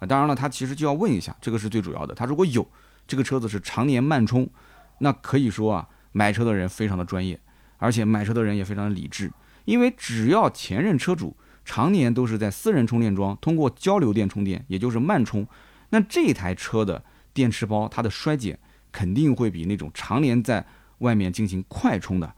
[0.00, 2.68] 啊，当然了，他其实就要问一下，这个是最主要的，他如果有
[3.06, 4.50] 这个车子是常年慢充，
[4.98, 7.40] 那可以说啊，买车的人非常的专业，
[7.78, 9.32] 而且买车的人也非常的理智，
[9.64, 11.36] 因为只要前任车主。
[11.66, 15.48] 常年都是在私人充电桩通过交流电充电，也就是慢充，
[15.88, 17.02] 那这台车的
[17.34, 18.58] 电池包它的衰减
[18.90, 20.64] 肯定会比那种常年在
[20.98, 22.32] 外面进行快充的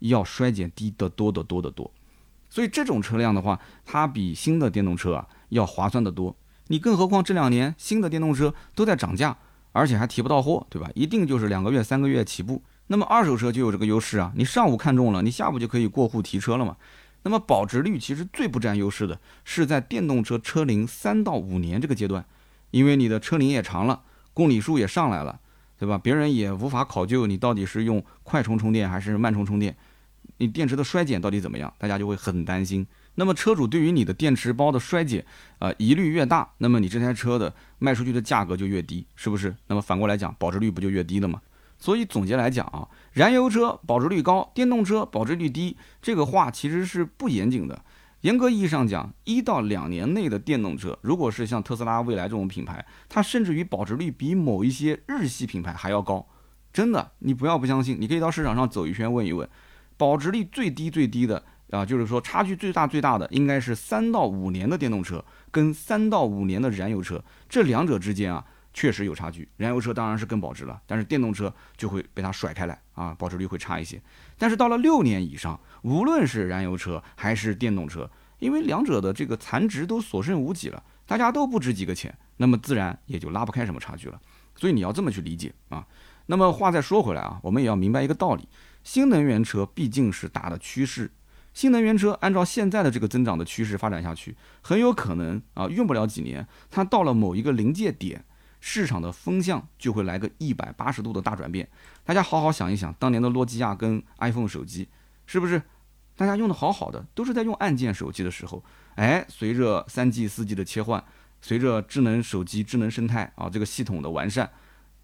[0.00, 1.90] 要衰减低得多得多得多。
[2.50, 6.36] 所以这种车辆的话，它比新的电动车啊要划算得多。
[6.66, 9.38] 你更何况这两年新的电动车都在涨价，
[9.72, 10.90] 而且还提不到货，对吧？
[10.94, 12.62] 一定就是两个月三个月起步。
[12.88, 16.76] 那么二手车就有这个优势啊，你上午看中了，你下午就可以过户提车了嘛。
[17.22, 22.24] 那么保值率其实最不占优势的是在电动车车龄三到五年这个阶段，
[22.72, 25.38] 因为你的车龄也长了，公里数也上来了，
[25.78, 25.98] 对吧？
[25.98, 29.76] 别人也无法考究你到底是用快充充电还是慢充充电，
[30.38, 32.86] 你电池的衰减到底怎么样，大家就会很担心。
[33.16, 35.24] 那么车主对于你的电池包的衰减，
[35.58, 39.54] 呃，疑虑越大，那么你这台车的卖出去的价格就越低，是不是？
[39.66, 41.40] 那么反过来讲，保值率不就越低了吗？
[41.78, 47.82] 所以总结来讲啊，燃油车保值率高，电动车保值率低，这个话其实是不严谨的。
[48.22, 56.26] 严格意义上讲，一到两年内的电动车，如果是像特斯拉、蔚来这种品牌，它甚至于保值率比某一些日系品牌还要高。
[56.72, 59.48] 真的，你不要不相信，你可以到市场上走一圈问一问，
[59.96, 68.44] 保值率最低最低的啊，就是说差距最大最大的，应该是三到五年的电动车跟三到五年的燃油车，这两者之间啊。
[68.72, 74.00] 确实有差距，燃油车当然是更保值了，但是电动车就会被它甩开来啊，保值率会差一些。
[74.40, 84.18] 但是到了六年以上，无论是燃油车还是电动车，因为两者的这个残值都所剩无几了，大家都不值几个钱，那么自然也就拉不开什么差距了。
[84.56, 85.86] 所以你要这么去理解啊。
[86.24, 88.48] 那么话再说回来啊，我们也要明白一个道理：
[88.82, 91.10] 新能源车毕竟是大的趋势，
[91.52, 98.24] 新能源车按照现在的这个增长的趋势发展下去，很有可能啊，用不了几年，它到了某一个临界点，
[98.60, 101.68] 市场的风向就会来个一百八十度的大转变。
[102.04, 104.88] 大家好好想一想，当年的诺基亚跟 iPhone 手机，
[105.26, 105.60] 是不是
[106.16, 108.62] 大家用的好好的，都是在用按键手机的时候，
[108.94, 111.02] 哎，随着三 G、四 G 的切换，
[111.40, 114.50] 随着智能手机、智能生态啊这个系统的完善，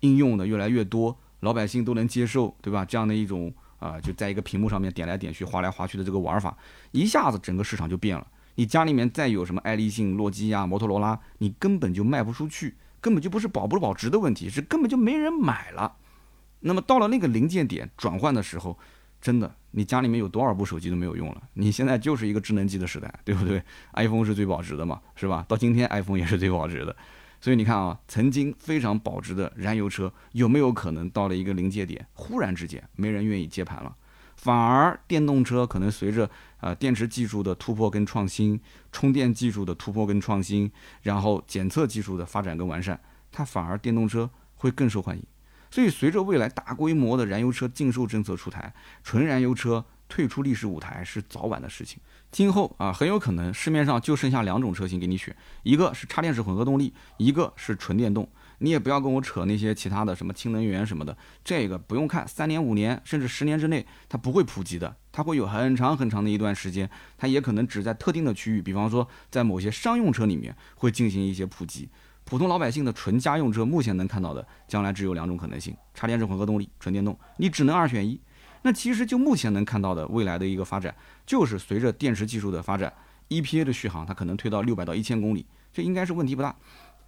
[0.00, 2.84] 应用的越来越多，老百姓都能接受，对吧？
[2.84, 3.52] 这样的一种。
[3.78, 6.56] 啊，就在一个屏幕上面点来点去、划来划去的这个玩法，
[6.92, 8.26] 一下子整个市场就变了。
[8.54, 15.96] 你家里面再有什么爱立信、诺基亚、摩托罗拉，你根本就卖不出去，根本就不是保不保值的问题，是根本就没人买了。
[16.60, 18.78] 那么到了那个临界点转换的时候，
[19.20, 21.42] 真的，你家里面有多少部手机都没有用了。
[21.54, 23.62] 你现在就是一个智能机的时代， 对不对
[23.94, 25.44] ？iPhone 是最保值的嘛，是吧？
[25.48, 26.96] 到今天 iPhone 也是最保值的。
[27.40, 33.94] 所以你看啊，曾经非常保值的燃油车，有没有可能到了一个临界点，忽然之间没人愿意接盘了？
[34.36, 36.30] 反而电动车可能随着
[36.60, 38.60] 呃电池技术的突破跟创新，
[38.92, 40.70] 充电技术的突破跟创新，
[41.02, 43.00] 然后检测技术的发展跟完善，
[43.32, 45.22] 它反而电动车会更受欢迎。
[45.70, 48.72] 所以随着未来大规模的燃油车禁售政策出台，
[49.02, 49.84] 纯燃油车。
[50.08, 51.98] 退出历史舞台是早晚的事情，
[52.30, 55.34] 今后啊很有可能市面上就剩下两种车型给你选，
[55.64, 58.28] 一个是插电式混合动力，一个是纯电动。
[58.58, 66.88] 你也不要跟我扯那些其他的什么氢能源什么的，这个不用看，三年五年甚至十年之内它不会普及的，它会有很长很长的一段时间，
[67.18, 71.88] 它也可能只在特定的区域，比方说在某些商用车里面会进行一些普及。
[72.24, 78.20] 普通老百姓的纯家用车目前能看到的，将来只有两种可能性：插电式混合动力、纯电动，你只能二选一。
[78.62, 80.92] 那其实就目前能看到的未来的一个发展，
[81.24, 82.92] 就是随着电池技术的发展
[83.28, 86.56] ，EPA 的续航它可能推到六百到一千公里，这应该是问题不大。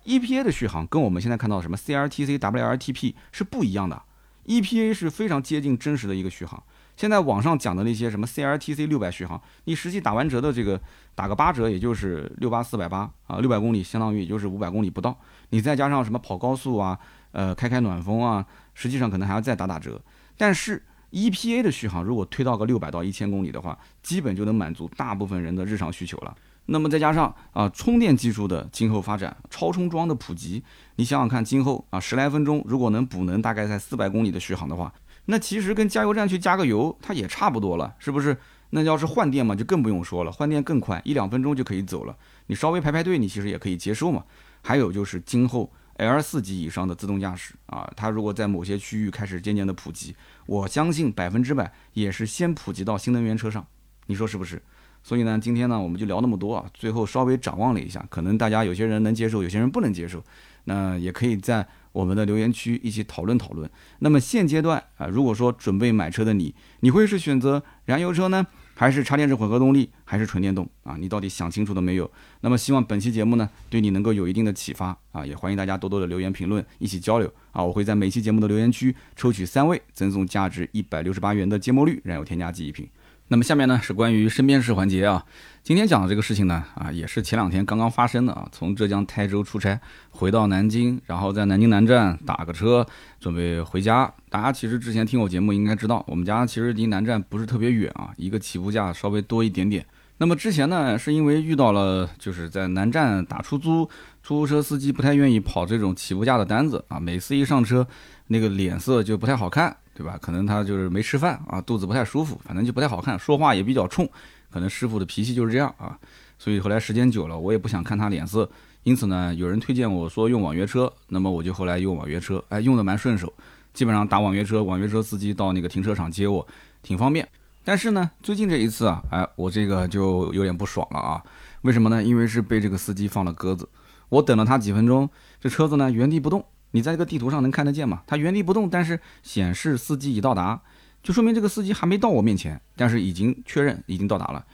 [0.09, 4.03] EPA 的续航跟我们现在看到的什么 CRTC、WLTP 是不一样的
[4.47, 6.63] ，EPA 是非常接近真实的一个续航。
[6.97, 10.81] 现在网上讲的那些什么 CRTC 六百续航，你实际打完折的这个
[11.15, 15.15] 打个八折，也就是六八四百八啊，六百公里相当于也就是五百公里不到。
[15.51, 16.99] 你再加上什么跑高速啊，
[17.33, 20.01] 呃，开开暖风啊，实际上可能还要再打打折。
[20.39, 20.83] 但是
[21.13, 26.35] EPA 的续航如果推到个六百到一千公里的话，基本就能满足大部分人的日常需求了。
[26.71, 30.63] 那么再加上啊充电技术的今后发展，超充桩的普及，
[30.97, 34.93] 你想想看，今后啊十来分钟如果能补能大概在四百公里的续航的话，
[35.25, 38.37] 那其实跟加油站去加个油它也差不多了，是不是？
[38.71, 42.17] 那要是换电嘛，就更不用说了，换电更快，一两分钟就可以走了。
[42.49, 44.25] 你稍微排排队，你其实也可以接受嘛。
[44.63, 45.73] 还有就是今后。
[45.99, 50.15] L 四级以上的自动驾驶啊，它如果在某些区域开始渐渐的普及，
[50.47, 53.67] 我相信百分之百也是先普及到新能源车上，
[54.07, 54.63] 你说是不是？
[55.09, 60.23] 所以呢，今天呢我们就聊那么多啊，最后稍微展望了一下，可能大家有些人能接受，有些人不能接受，
[60.65, 63.71] 那也可以在我们的留言区一起讨论讨论。
[64.01, 68.47] 那么现阶段啊，如果说准备买车的你，你会是选择燃油车呢？
[68.75, 70.95] 还是插电式混合动力，还是纯电动啊？
[70.99, 72.09] 你到底想清楚了没有？
[72.43, 75.25] 那么希望本期节目呢，对你能够有一定的启发啊！
[75.25, 77.65] 也欢迎大家多多的留言评论，一起交流啊！
[77.65, 82.87] 我会在每期节目的留言区抽取三位，赠送价值一百六十八元的芥末绿燃油添加剂一瓶。
[83.31, 85.23] 那么下面呢是关于身边事环节啊，
[85.63, 92.87] 今天讲的这个事情呢啊也是前两天刚刚发生的啊，从浙江台州出差回到南京，然后在南京南站打个车
[93.21, 94.11] 准备回家。
[94.31, 99.85] 大家其实之前听我节目应该知道，我们家其实离南站不是特别远啊，一个起步价稍微多一点点。
[100.17, 103.85] 那么之前呢是因为遇到了就是在南站打出租，
[104.23, 107.87] 出租车司机不太愿意跑这种起步价的单子啊，每次一上车
[108.29, 109.77] 那个脸色就不太好看。
[109.99, 110.17] 对吧？
[110.23, 114.09] 可能他就是没吃饭啊，肚子不太舒服，反正就不太好看，说话也比较冲，
[114.49, 115.99] 可能师傅的脾气就是这样啊。
[116.39, 118.49] 所以后来时间久了，我也不想看他脸色，
[118.85, 123.33] 因此呢，有人推荐我说用网约车，那么我就后来用网约车，哎，用的蛮顺手，
[123.75, 126.47] 基本上打网约车，网约车司机到那个停车场接我，
[126.81, 127.29] 挺方便。
[127.65, 131.21] 但是呢，最近这一次啊，哎，我这个就有点不爽了啊。
[131.63, 132.01] 为什么呢？
[132.01, 133.69] 因为是被这个司机放了鸽子，
[134.11, 136.45] 我等了他几分钟，这车子呢原地不动。
[136.73, 138.03] 你在这个地图上能看得见吗？
[138.07, 140.61] 它原地不动，但是显示司机已到达，
[141.03, 144.45] 就说明这个司机还没到我面前，但是已经确认已经到达了。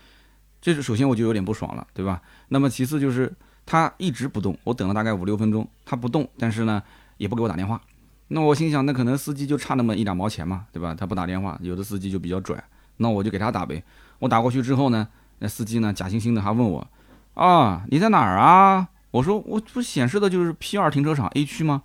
[0.61, 2.23] 这是首先我就有点不爽了，对吧？
[2.49, 3.33] 那么其次就是
[3.67, 6.83] 他一直不动，我等了大概五六分钟，他不动，但是呢
[7.17, 7.81] 也不给我打电话。
[8.29, 10.95] 那我心想，那可能司机就差那么一两毛钱嘛，对吧？
[10.95, 12.63] 他不打电话，有的司机就比较拽，
[12.97, 13.83] 那我就给他打呗。
[14.21, 15.07] 我打过去之后呢，
[15.41, 16.87] 那司机呢假惺惺的还问我，
[17.35, 18.89] 啊你在哪儿啊？
[19.11, 21.83] 我说我不显示的就是 P 二停车场 A 区吗？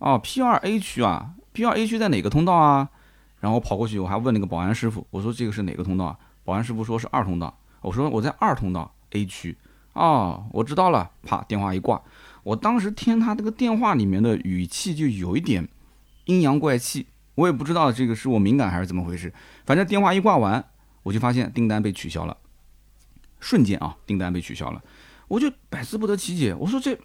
[0.00, 2.88] 哦，P 二 A 区啊，P 二 A 区在哪个通道啊？
[3.38, 6.18] 然后跑过去，我还问那个保安师傅，我说这个是哪个通道啊？
[6.44, 7.56] 保安师傅说是二通道。
[7.80, 9.56] 我说我在二通道 A 区。
[9.92, 11.10] 哦，我知道了。
[11.22, 12.00] 啪，电话一挂，
[12.42, 15.68] 我当时听他这个电话里面的语气就有一点
[16.26, 19.32] 阴阳怪气，我也不知道这个是我敏感还是怎么回事。
[19.66, 20.64] 反正电话一挂完，
[21.02, 22.36] 我就发现订单被取消了，
[23.40, 24.82] 瞬间啊，订单被取消了，
[25.28, 26.54] 我就百思不得其解。
[26.54, 26.96] 我说这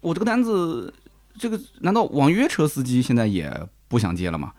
[0.00, 0.92] 我这个单子，
[1.38, 4.52] 这个难道网约车司机现在也不想接了吗？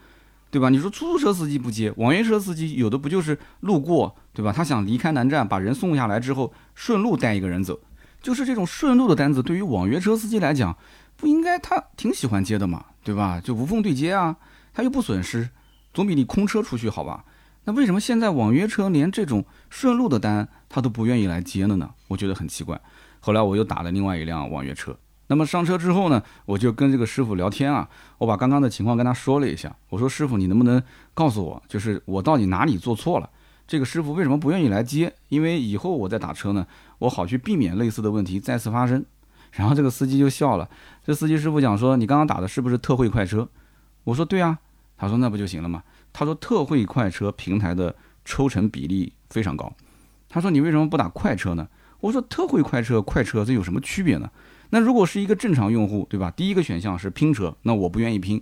[0.50, 0.70] 对吧？
[0.70, 4.54] 你说出租车司机不接，网约车司机有的不就是路过，对吧？
[4.54, 7.78] 他想离开南站，把人送下来之后，顺路带一个人走，
[8.22, 10.78] 就是这种顺路的单子，对于网约车司机来讲，
[11.18, 13.42] 不应该他挺喜欢接的嘛，对吧？
[13.44, 14.38] 就无缝对接啊，
[14.74, 15.50] 他又不损失，
[15.94, 17.26] 总比你空车出去好吧？
[17.66, 21.90] 那为什么现在网约车连这种顺路的单他都不愿意来接了呢？
[22.08, 22.80] 我觉得很奇怪。
[23.20, 24.98] 后来我又打了另外一辆网约车。
[25.28, 29.76] 那么上车之后呢，我就跟这个师傅聊天啊，我把刚刚的情况跟他说了一下。
[29.90, 30.82] 我说：“师傅，你能不能
[31.14, 33.30] 告诉我，就是我到底哪里做错了？
[33.68, 35.14] 这个师傅为什么不愿意来接？
[35.28, 36.66] 因为以后我再打车呢，
[37.00, 39.06] 我好去避免类似的问题再次发生。”
[39.52, 40.70] 然后这个司机就笑了。
[41.06, 43.50] 这司机师傅讲说：“你刚刚打的是不是特惠快车？”
[44.06, 44.60] 我说：“对啊。”
[44.98, 49.72] 他说：“那不就行了吗？”他说：“特惠快车平台的抽成比例非常高。”
[50.30, 51.68] 他说：“你为什么不打快车呢？”
[52.00, 54.30] 我说：“特惠快车、快车这有什么区别呢？”
[54.70, 56.32] 那如果是一个正常用户，对吧？
[56.32, 58.40] 第一个选项是拼车，那我不愿意拼；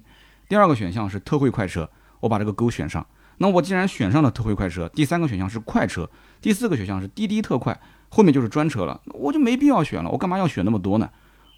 [0.49, 3.05] 第二个选项是特惠快车，我把这个勾选上。
[3.38, 6.09] 那我既然选上了特惠快车，第三个选项是快车，
[6.41, 10.09] 第四个选项是滴滴特快，后面就是专车了，我就没必要选了。
[10.09, 11.09] 我干嘛要选那么多呢？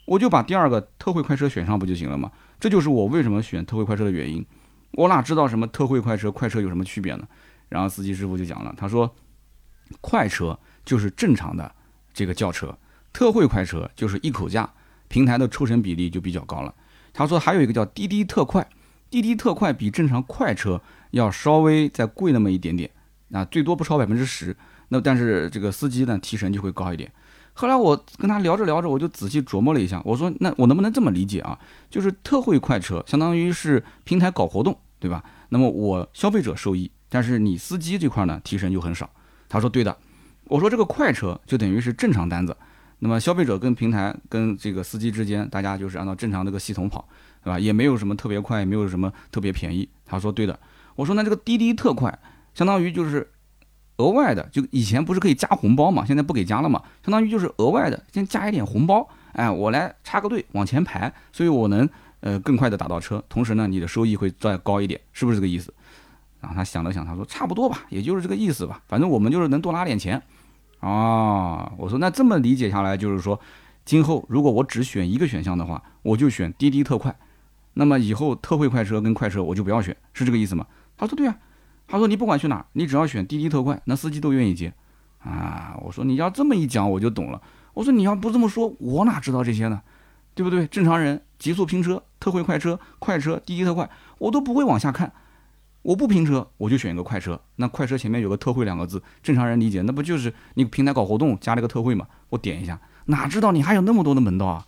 [0.06, 2.32] 我就把第二个特惠快车选上不就行了吗？
[2.60, 4.46] 这就是我为什么选特惠快车的原因。
[4.94, 7.28] 我哪知道什么特惠快车、快车有什么区别呢？
[7.70, 9.14] 然后司机师傅就讲了，他说，
[10.02, 11.70] 快车就是正常的
[12.14, 12.76] 这个轿车。
[13.18, 14.70] 特惠快车就是一口价，
[15.08, 16.72] 平台的抽成比例就比较高了。
[17.12, 18.70] 他说还有一个叫滴滴特快，
[19.10, 22.88] 滴滴特快比正常快车要稍微再贵那么一点点，
[23.32, 24.56] 啊，最多不超百分之十。
[24.90, 27.12] 那但是这个司机呢提成就会高一点。
[27.54, 31.58] 后来我跟他聊着聊着，我就仔细琢磨了一下，我说那我能不能这么理解啊？
[31.90, 35.24] 就是特惠快车相当于是平台搞活动，对吧？
[35.50, 39.10] 那么我消费者受益，但是你司机这块呢提成就很少。
[39.50, 39.98] 他说对的。
[40.50, 42.56] 我说这个快车就等于是正常单子。
[43.00, 47.08] 那么消费者跟平台跟这个司机之间，大家就是按照正常这个系统跑，
[47.44, 47.60] 对吧？
[47.60, 49.88] 也没有什么特别快，也没有什么特别便宜。
[50.06, 50.60] 他说对的，
[50.96, 52.18] 我说那这个滴滴特快，
[52.56, 53.30] 相当于就是
[53.98, 61.88] 额外的，就以前不是可以加红包嘛，现在不给加了嘛，相当于就是额外的，先加一点红包，哎，我来插个队往前排，所以我能
[62.22, 65.72] 呃更快的打到车，同时呢，你的收益会再高一点，是不是这个意思？
[66.42, 70.22] 然后他想了想，他说差不多吧，也就是这个意思吧，反正我们就是能多拿点钱。
[70.80, 73.40] 哦，我说那这么理解下来，就是说，
[73.84, 77.16] 今后如果我只选一个选项的话，我就选滴滴特快。
[77.74, 80.66] 那么以后特惠快车跟快车我就不要选，是这个意思吗？
[80.98, 81.36] 他说对啊，
[81.88, 84.74] 他说你不管去哪，你只要选滴滴特快，那司机都愿意接。
[85.20, 87.42] 啊，我说你要这么一讲，我就懂了。
[87.74, 89.82] 我说你要不这么说，我哪知道这些呢？
[90.34, 90.68] 对不对？
[90.68, 95.12] 正常人极速拼车、特惠快车、快车、滴滴特快，我都不会往下看。
[95.88, 97.40] 我不拼车，我就选一个快车。
[97.56, 102.06] 那快车前面有个特惠两个字，正常人理解，那不就是你平台搞活动加了个特惠嘛？
[102.28, 104.66] 我点一下，哪知道你还有那么多的门道啊！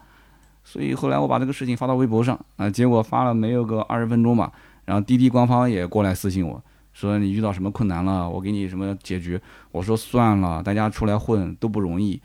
[0.64, 4.50] 所以后来我把这个事情发到微博上啊，结果发了没有个二十分钟吧，
[4.86, 6.64] 然后滴滴官方也过来私信我
[6.94, 9.42] 说你遇到什么困难了，我给你什么解决。
[9.72, 12.22] 我说算了，大家出来混都不容易，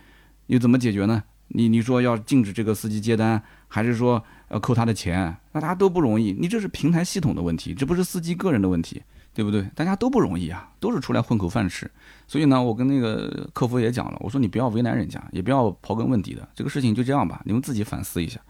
[0.46, 1.24] 你怎么解决呢？
[1.48, 4.22] 你你说要禁止这个司机接单，还是说？
[4.54, 6.32] 要扣他的钱，那大家都不容易。
[6.32, 9.02] 你这是平台系统的问题，这不是司机个人的问题，
[9.34, 9.68] 对不对？
[9.74, 11.90] 大家都不容易啊，都是出来混口饭吃。
[12.28, 18.40] 所以呢，我跟那个客服也讲了，我说你不要为难人家，也不要刨根问底的，这个事情就这样吧，你们自己反思一下。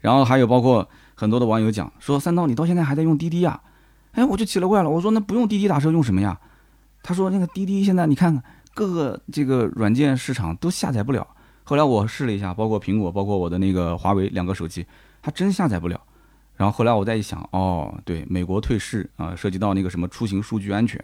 [0.00, 3.60] 然后还有包括很多的网友讲说，三刀你到现在还在用滴滴啊？
[4.12, 6.40] 哎，我就奇了怪了，我说那不用滴滴打车用什么呀？
[7.02, 8.42] 他说那个滴滴现在你看看
[8.72, 11.26] 各个这个软件市场都下载不了。
[11.64, 14.86] 后来我试了一下，包括苹果，包括我的那个华为两个手机。
[15.22, 16.00] 他真下载不了，
[16.56, 21.00] 然后后来我再一想，哦，对，美国退市啊，涉及到那个什么出行数据安全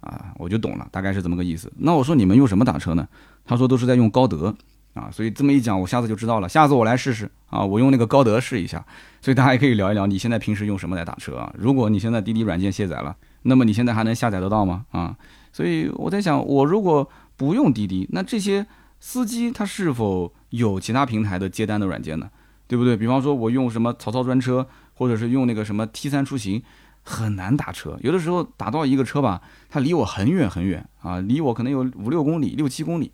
[0.00, 1.72] 啊，我就懂了，大概是这么个意思。
[1.78, 3.06] 那我说你们用什么打车呢？
[3.44, 4.54] 他说都是在用高德
[4.94, 6.48] 啊，所以这么一讲，我下次就知道了。
[6.48, 8.84] 下次我来试试啊，我用那个高德试一下。
[9.20, 11.52] 所以大家也可以聊一聊，你现在平时用什么来打车啊？
[11.58, 14.86] 如果你现在滴滴软件卸载了，那么你现在还能下载得到吗？
[14.90, 15.16] 啊，
[15.52, 18.66] 所以我在想，我如果不用滴滴，那这些
[19.00, 22.30] 司机他是否有其他平台的接单的软件呢？
[22.68, 22.96] 对不对？
[22.96, 24.64] 比方说，我用什么曹操专车，
[24.94, 26.62] 或者是用那个什么 T 三出行，
[27.02, 27.98] 很难打车。
[28.02, 29.40] 有的时候打到一个车吧，
[29.70, 33.10] 它离我很远很远啊，离我可能有五六公里、六七公里，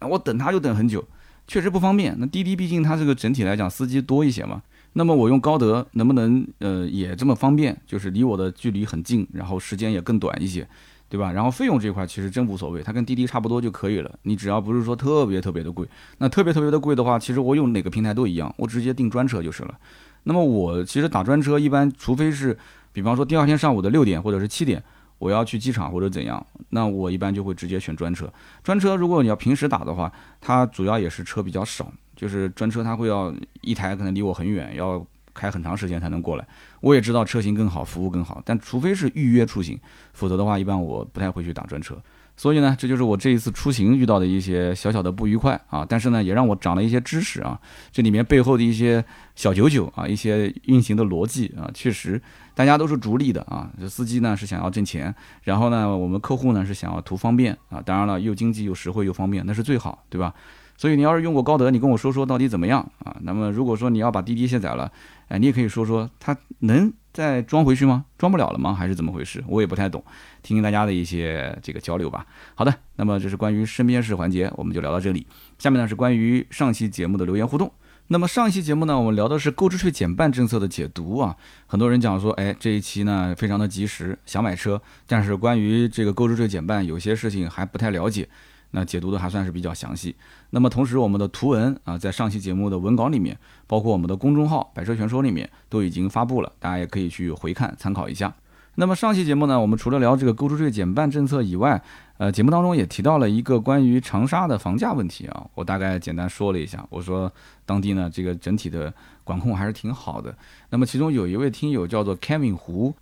[0.00, 1.02] 我等它就等很久，
[1.48, 2.14] 确实不方便。
[2.18, 7.80] 那滴滴毕竟它这个整体来讲司机多一些嘛，那么我用高德能不能呃也这么方便？
[7.86, 10.68] 就是离我的距离很近，然后时间也更短一些。
[11.10, 11.32] 对吧？
[11.32, 14.18] 然后费用这块其实真无所谓，它跟滴滴差不多就可以了。
[14.22, 15.84] 你只要不是说特别特别的贵，
[16.18, 19.76] 那特别特别的贵的话，其实我用哪个平台都一样，我直接订专车就是了。
[20.22, 22.56] 那么我其实打专车一般，除非是
[22.92, 24.80] 比方说第二天上午的六点或者是七点，
[25.18, 28.32] 我要去机场或者怎样，那我一般就会直接选专车。
[28.62, 35.04] 专车如果你要平时打的话，它主要也是车比较少，就是专车它会要一台可能离我很远，要
[35.34, 36.46] 开很长时间才能过来。
[36.80, 39.78] 我也知道车型更好，服务更好，但除非是预约出行，
[40.12, 41.96] 否则的话一般我不太会去打专车。
[42.36, 47.60] 所以呢，这就是我这一次出行遇到的一些小小的不愉快啊，但是呢，也让我长了一些知识啊，
[47.92, 49.04] 这里面背后的一些
[49.36, 52.18] 小九九啊，一些运行的逻辑啊，确实
[52.54, 60.32] 大家都是逐利的啊，这司机呢是想要挣钱，然后呢，我们客户呢是想要图方便啊，当然了，又经济又实惠又方便，那是最好，对吧？
[60.80, 63.14] 所以你要是用过高德，你跟我说说到底怎么样啊？
[63.20, 64.90] 那么如果说你要把滴滴卸载了，
[65.28, 66.90] 哎，你也可以说说它能。
[67.12, 68.04] 再装回去吗？
[68.16, 68.72] 装不了了吗？
[68.72, 69.42] 还是怎么回事？
[69.48, 70.02] 我也不太懂，
[70.44, 72.24] 听听大家的一些这个交流吧。
[72.54, 75.26] 好的，那么这是关于身边事环节，我们就聊到这里。
[75.58, 77.72] 下面呢是关于上期节目的留言互动。
[78.06, 81.36] 那么上一期节目呢，我们聊的是购置税减半政策的解读啊。
[81.66, 88.28] 很多人讲说，哎，这一期呢非常的及时，想买车，但是关于这个购置税减半，有些事情还不太了解。
[88.72, 90.14] 那解读的还算是比较详细。
[90.50, 98.32] 那么同时，我们的图文啊，在上期节目的文稿里面，包括我们的公众号“百车全说”里面都已经发布了，大家也可以去回看参考一下。
[98.76, 101.82] 那么上期节目呢，我们除了聊这个购置税减半政策以外，
[102.18, 107.30] 呃，节目当中也提到了一个关于长沙的房价问题啊，我大概简单说了一下，我说
[107.66, 108.92] 当地呢这个整体的
[109.24, 110.34] 管控还是挺好的。
[110.70, 112.94] 那么其中有一位听友叫做 Kevin 胡。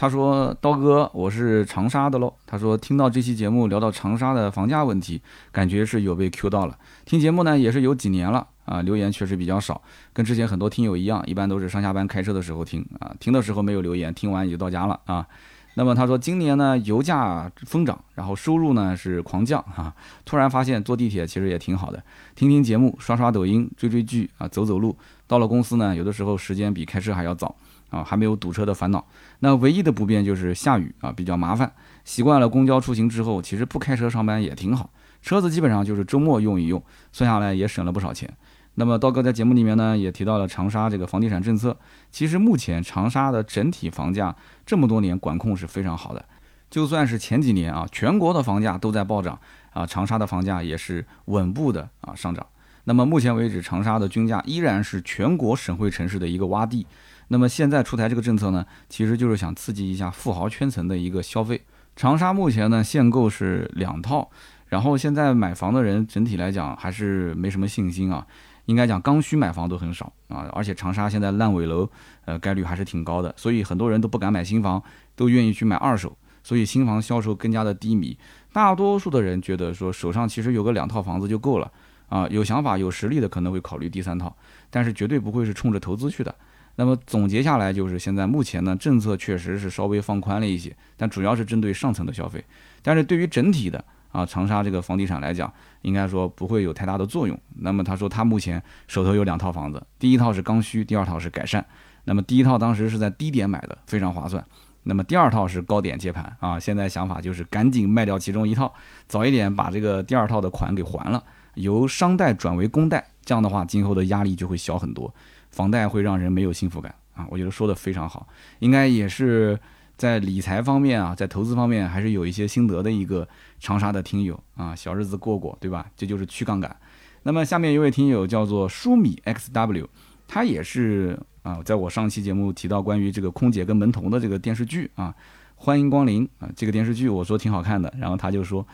[0.00, 5.20] 他说：“刀哥，我是长沙的喽。”他说：“听到这期节目聊到长沙的房价问题，
[5.50, 6.78] 感觉是有被 Q 到了。
[7.04, 9.82] 听节目呢也是有几年了啊，留言确实比较少，
[10.12, 15.26] 跟之前很多听友一样，一般都是上下班开车的时候听啊，听的时候没有留言，听完也就到家了啊。
[15.74, 19.92] 那么他说今年呢油价疯涨，然后收入呢是狂降啊，
[20.24, 22.00] 突然发现坐地铁其实也挺好的，
[22.36, 24.96] 听听节目，刷刷抖音，追追剧啊，走走路，
[25.26, 27.56] 到了公司呢有的时候时间比开车还要早。”
[27.90, 29.02] 啊，还没有堵车的烦恼。
[29.40, 31.72] 那唯一的不便就是下雨啊，比较麻烦。
[32.04, 34.90] 习惯了公交出行之后，其实不开车上班也挺好。
[35.22, 36.82] 车子基本上就是周末用一用，
[37.12, 38.32] 算下来也省了不少钱。
[38.74, 41.76] 那么刀哥在节目里面呢，也提到了长沙这个房地产政策。
[42.10, 44.34] 其实目前长沙的整体房价
[44.64, 46.24] 这么多年管控是非常好的。
[46.70, 49.38] 就算是前几年啊，全国的房价都在暴涨
[49.72, 52.46] 啊，长沙的房价也是稳步的啊上涨。
[52.84, 56.86] 那么目前为止，长沙的均价依然是全国省会城市的一个洼地。
[57.28, 61.62] 那么现在出台这个政策呢，其实就是想刺激一下富豪圈层的一个消费。
[61.94, 64.30] 长沙目前呢限购是两套，
[64.68, 68.26] 然后现在买房的人整体来讲还是没什么信心啊，
[68.66, 71.90] 应该讲刚需买房都很少啊，而且长沙现在烂尾楼
[72.24, 74.82] 呃概率还是挺高的，所以很多人都不敢买新房，
[75.16, 78.16] 都愿意去买二手，所以新房销售更加的低迷。
[78.52, 81.70] 大多数的人觉得说手上其实有个两套房子就够了
[82.08, 84.34] 啊，有想法有实力的可能会考虑第三套，
[84.70, 86.34] 但是绝对不会是冲着投资去的。
[86.80, 92.42] 那么总结下来就是，现在目前呢，政策确实是稍微放宽了一些，但主要是针对上层的消费。
[92.82, 95.52] 但是对于整体的啊长沙这个房地产来讲，
[95.82, 97.36] 应该说不会有太大的作用。
[97.56, 101.66] 那么他说他目前手头有两套房子，第一套是刚需，第二套是改善。
[102.04, 104.46] 那么第一套当时是在低点买的，非常划算。
[104.84, 108.72] 那么第二套是高点接盘啊，现在想法就是赶紧卖掉其中一套，
[109.08, 111.24] 早一点把这个第二套的款给还了，
[111.54, 115.12] 由商贷转为公贷，这样的话今后的压力就会小很多。
[115.50, 117.26] 房贷会让人没有幸福感啊！
[117.30, 118.28] 我觉得说的非常好，
[118.60, 119.58] 应该也是
[119.96, 123.26] 在理财方面啊，在投资方面还是有一些心得的一个
[123.58, 125.90] 长沙的听友啊，小日子过过，对吧？
[125.96, 126.76] 这就是去杠杆。
[127.24, 129.86] 那么下面一位听友叫做舒米 xw，
[130.28, 135.12] 他也是啊，在我上期节目提到关于这个空姐跟门童的这个电视剧啊，
[135.56, 138.64] 欢迎光临啊，这个电视剧我说挺好看的，然后他就说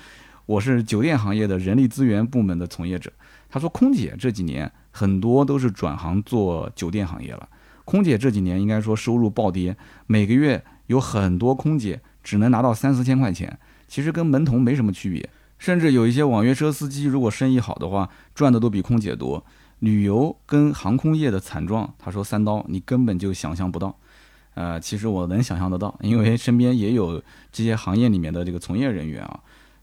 [0.45, 3.11] 我是酒店行业的人力资源部门的从业者，
[3.49, 4.71] 他说空姐这几年。
[4.97, 7.49] 很多都是转行做酒店行业了。
[7.85, 9.77] 空姐这几年应该说收入暴跌，
[10.07, 15.29] 每个月有很多空姐只能拿到三四千块钱，其实跟门童没什么区别。
[15.59, 19.45] 甚至有一些网约车司机，如果生意好的话，赚的都比空姐多。
[19.81, 23.99] 旅游跟航空业的惨状，他说三刀你根本就想象不到。
[24.55, 27.21] 呃，其实我能想象得到，因为身边也有
[27.51, 29.41] 这些行业里面的这个从业人员啊。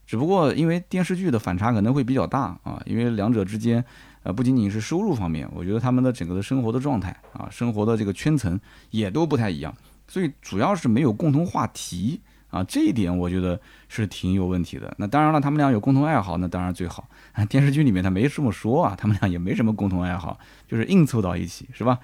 [0.07, 3.83] 只不过因为电视剧的反差可能会比较大啊，因为两者之间。
[4.23, 8.59] 呃，不仅仅是收入方面，我觉得他们的整个的生活的状态啊，生活的这个圈层
[8.91, 9.75] 也都不太一样，
[10.07, 14.93] 所以主要是没有共同话题啊，这一点我觉得是挺有问题的。
[14.97, 17.09] 那当然了，他们俩有共同爱好，那当然最好。
[17.49, 21.97] 电视剧里面他没这么说啊，他们俩也没什么共同爱好，就是硬凑到一起，是吧？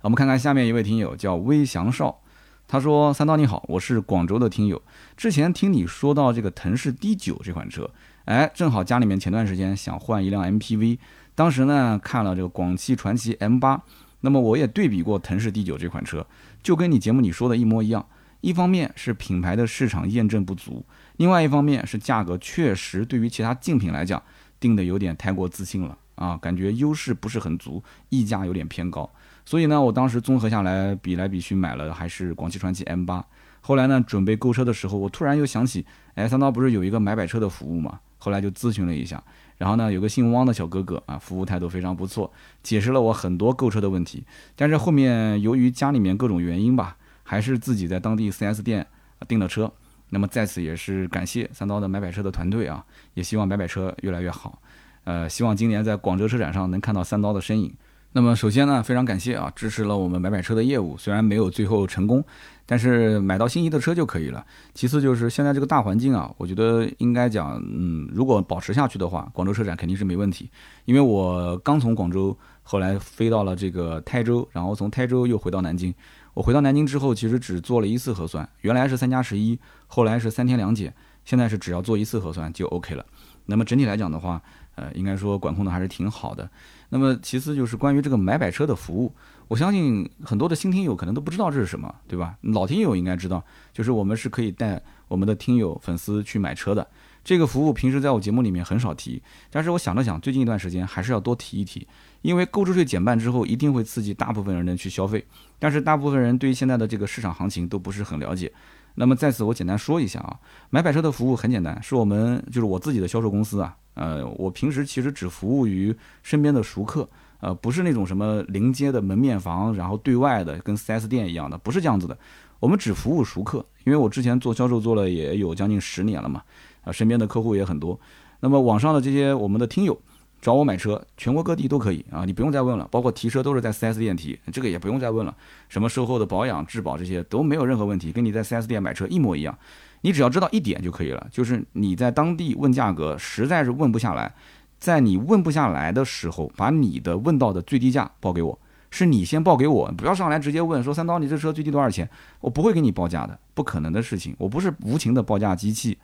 [0.00, 2.20] 我们看看下面一位听友叫微祥少，
[2.66, 4.82] 他说：“三刀你好，我是广州的听友，
[5.16, 7.90] 之前听你说到这个腾势 D 九这款车，
[8.24, 10.98] 哎，正好家里面前段时间想换一辆 MPV。”
[11.40, 13.82] 当时呢看了这个广汽传祺 M 八，
[14.20, 16.26] 那么我也对比过腾势 D 九这款车，
[16.62, 18.06] 就跟你节目里说的一模一样，
[18.42, 20.84] 一方面是品牌的市场验证不足，
[21.16, 24.22] 另外一方面是价格确实对于其他竞品来讲
[24.60, 29.10] 定的有点太过自信了啊，感觉优势不是很足，溢价有点偏高。
[29.46, 33.24] 所以呢，我当时综合下来比来比去买了还是广汽传祺 M 八。
[33.62, 35.86] 后来呢，准备购车的时候，我突然又想起，
[36.16, 37.98] 哎，三刀不是有一个买摆车的服务嘛？
[38.18, 39.22] 后来就咨询了一下，
[39.60, 42.32] 然后呢，有个姓汪的小哥哥啊，服务态度非常不错，
[42.62, 44.24] 解释了我很多购车的问题。
[44.56, 48.86] 但是后面由于家里面各种原因吧，还是自己在当地 4S 店
[49.28, 49.70] 订了车。
[50.08, 52.82] 那么在此也是感谢三刀的买百车的团队啊，
[53.12, 54.62] 也希望买百车越来越好。
[55.04, 57.70] 呃，希望今年在广州车展上能看到三刀的身影。
[58.12, 62.24] 那么首先呢，非常感谢啊，支持了我们买买车的业务，虽然没有最后成功。
[62.66, 64.46] 但是买到心仪的车就可以了。
[64.74, 70.48] 其次就是现在这个大环境啊，我觉得应该讲，嗯，如果保持下去的话，广州车展肯定是没问题。
[70.84, 75.92] 因为我刚从广州，后来飞到了这个台州，然后从台州又回到南京。
[76.32, 79.58] 我回到南京之后，其实只做了一次核酸，原来是三加十一，
[79.88, 80.94] 后来是三天两检，
[81.24, 83.04] 现在是只要做一次核酸就 OK 了。
[83.46, 84.40] 那么整体来讲的话，
[84.80, 86.48] 呃，应该说管控的还是挺好的。
[86.88, 89.12] 那么其次就是关于这个买摆车的服务。
[89.46, 92.36] 我相信很多的新听友可能都不知道这是什么，对吧？
[92.40, 96.86] 老听友应该知道，就是我们是可以带我们的听友粉丝去买车的。
[97.22, 101.86] 这个服务平时在我节目里面很少提，但是我想了想，最近一段时间还是要多提一提，
[102.22, 105.26] 因为购置税减半之后，一定会刺激大部分人的去消费。
[105.58, 108.50] 但是大部分人对于现在的这个市场行情都不是很了解。
[108.94, 110.38] 那么在此我简单说一下啊，
[110.70, 117.08] 买摆车的服务很简单，是我们就是我自己的销售公司啊，呃，我平时其实只服务于身边的熟客。
[117.40, 122.14] 呃，不是那种什么临街的门面房，然后对外的跟 4S 店一样的，不是这样子的。
[122.58, 126.42] 我们只服务熟客，因为我之前做销售做了也有将近十年了嘛，
[126.82, 127.98] 啊，身边的客户也很多。
[128.40, 129.98] 那么网上的这些我们的听友
[130.42, 135.34] 找我买车，全国各地都可以啊，你不用再问了，包括提车都是在 4S 店提，这个也不用再问了。
[135.70, 139.58] 什么售后的保养、质保这些都没有任何问题，跟你在 4S 店买车一模一样。
[140.02, 144.34] 你只要知道一点就可以了，就是你在当地问价格，实在是问不下来。
[144.78, 148.58] 在你问不下来的时候，把你的问到的最低价报给我，
[148.90, 152.08] 是你先报给我，不要上来直接问说三刀，你这车最低多少钱？
[152.40, 154.34] 我不会给你报价的，不可能的事情。
[154.38, 155.98] 我不是无情的报价机器，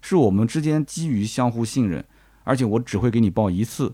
[0.00, 2.02] 是我们之间基于相互信任，
[2.44, 3.92] 而且我只会给你报一次，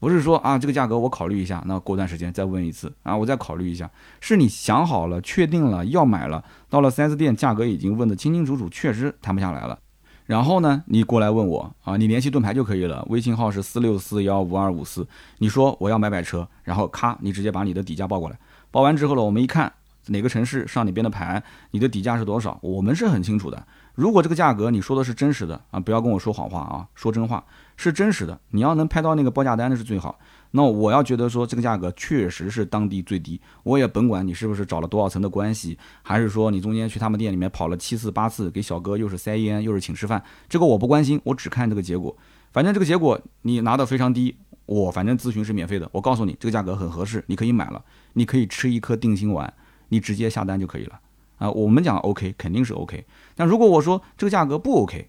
[0.00, 3.88] 不是说啊这个价格我考虑一下，那过段时间再问一次啊，我再考虑一下。
[4.18, 9.78] 是你想好了、确定了要买了，到了 4S 店价格已经问得清清楚楚，确实谈不下来了。
[10.24, 15.06] 然后呢，你过来问我啊，你联系盾牌就可以了，微信号是四六四幺五二五四。
[15.38, 18.38] 你说我要买买车，然后咔，你直接把你的底价报过来。
[18.70, 19.72] 报完之后呢，我们一看
[20.06, 21.42] 哪个城市上哪边的牌，
[21.72, 23.66] 你的底价是多少，我们是很清楚的。
[23.96, 27.44] 如果这个价格你说的是真实的啊，不要跟我说谎话啊，说真话
[27.82, 28.38] 是真实的。
[28.50, 30.18] 你要能拍到那个报价单那是最好。
[30.50, 42.14] 那我要觉得说这个价格确实是当地最低，我也甭管你是不是找了多少层的关系，还是说你中间去他们店里面跑了七次八次，给小哥又是塞烟又是请吃饭，这个我不关心，我只看这个结果。
[42.52, 49.54] 反正这个结果你拿的非常低，我反正咨询是免费的，我告诉你这个价格很合适，你可以买了，你可以吃一颗定心丸，
[49.88, 50.98] 你直接下单就可以了
[51.38, 51.50] 啊。
[51.52, 53.06] 我们讲 OK 肯定是 OK，
[53.36, 55.08] 但如果我说这个价格不 OK。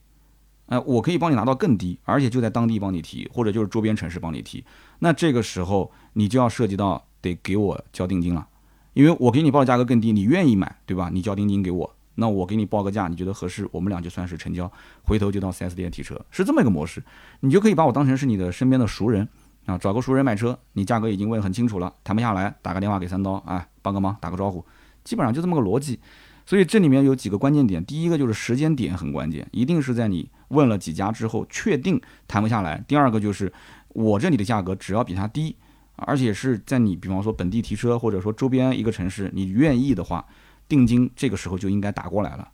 [0.72, 4.64] 呃，我可以帮你拿到更低，而且就在当地帮你提，或者就是周边城市帮你提。
[5.00, 8.48] 那这个时候你就要涉及到得给我交定金了，
[8.94, 11.10] 因为我给你报的价格更低，你愿意买，对吧？
[11.12, 14.72] 你交定金给我，那我给你报个价，你觉得合适，我们俩就算是成交，
[15.04, 17.04] 回头就到 4S 店提车，是这么一个模式。
[17.42, 19.28] 你就可以把我当成是你的身边的熟人
[19.66, 24.66] 啊，找个熟人买车，你价格已经问很清楚了，谈不下来，打个电话给三刀，啊，帮个忙，打个招呼，
[25.04, 26.00] 基本上就这么个逻辑。
[26.46, 32.84] 所以这里面有几个关键点，第一个就是时间点很关键，一定是在你问了几家之后确定谈不下来。
[32.88, 33.52] 第二个就是
[33.90, 35.56] 我这里的价格只要比他低，
[35.96, 40.26] 而且是在你比方说本地提车或者说周边一个城市你愿意的话，
[40.68, 42.48] 定金这个时候就应该打过来了。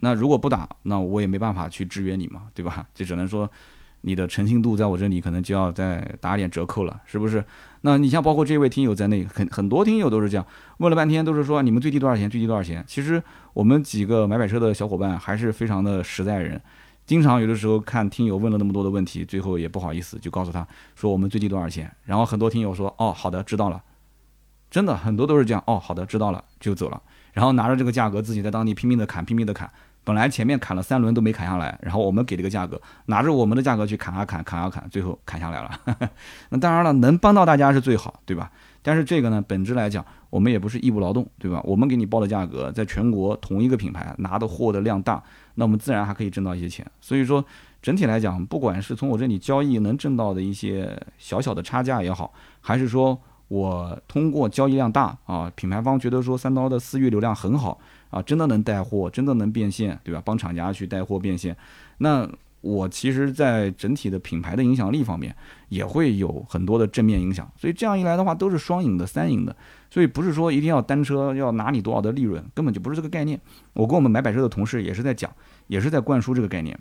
[0.00, 2.86] 那如果不打，那我也没办法去制约你嘛，对吧？
[2.94, 3.50] 就只能说。
[4.02, 7.44] 你的诚信度在我这里可能就要再打点折扣了，是不是？
[7.80, 12.30] 那你像包括这位听友在内，很很多听友都是这样，问了半天都是说你们最低多少钱？
[12.30, 12.82] 最低多少钱？
[12.86, 13.20] 其实
[13.54, 16.62] 我们几个买买车的小伙伴还是非常的实在人，
[17.08, 21.90] 经常有的时候看听友问了那么多的问题，最后也不好意思就告诉他说我们最低多少钱。
[22.04, 23.82] 然后很多听友说哦好的知道了，
[24.70, 27.00] 真的很多都是这样哦好的知道了就走了，
[27.32, 29.70] 然后拿着这个价格自己在当地拼命的砍拼命的砍。
[30.04, 35.80] 本来前面砍了三轮都没砍下来，然后我们给了个价格，拿着我们的价格去砍啊砍，砍啊砍，最后砍下来了。
[36.50, 38.50] 那当然了，能帮到大家是最好，对吧？
[38.80, 41.60] 但是这个呢，本质来讲，我们也不是义务劳动，对吧？
[41.62, 45.22] 我们给你报的价格，在全国同一个品牌拿的货的量大，
[45.58, 46.88] 那我们自然还可以挣到一些钱。
[47.00, 47.44] 所以说，
[47.82, 57.78] 整体来讲，不管是从我这里交易能挣到的一些小小的差价也好，还是说我通过交易量大啊，品牌方觉得说三刀的私域流量很好
[58.10, 60.22] 啊，真的能带货，真的能变现，对吧？
[60.24, 61.56] 帮厂家去带货变现，
[61.98, 62.28] 那
[62.68, 65.34] 我其实，在整体的品牌的影响力方面，
[65.70, 67.50] 也会有很多的正面影响。
[67.56, 69.56] 所以这样一来的话，都是双赢的、三赢的。
[69.90, 73.40] 所以不是说一定要单车要拿你多少的利润，根本就不是这个概念。
[73.72, 75.32] 我跟我们买百车的同事也是在讲，
[75.66, 76.78] 也是在灌输这个概念。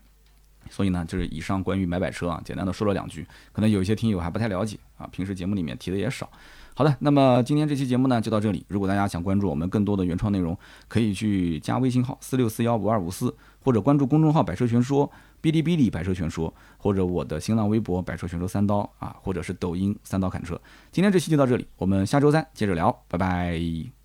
[0.70, 6.30] 所以呢，就是以上关于买百车啊，简单的说了两句，可能有一些听友还不太了解啊，平时节目里面提的也少。
[6.74, 8.66] 好的，那么今天这期节目呢就到这里。
[8.68, 10.56] 如果大家想关注我们更多的原创内容，
[10.90, 13.34] 可以去加微信号四六四幺五二五四，
[13.64, 15.10] 或者关注公众号“百车全说”、
[15.48, 20.60] 哔哩哔哩“百车全说”，或者我的新浪微博“百车全说三刀”啊，或者是抖音“三刀砍车”。
[20.92, 23.97] 今天这期就到这里，我们下周三接着聊，拜拜。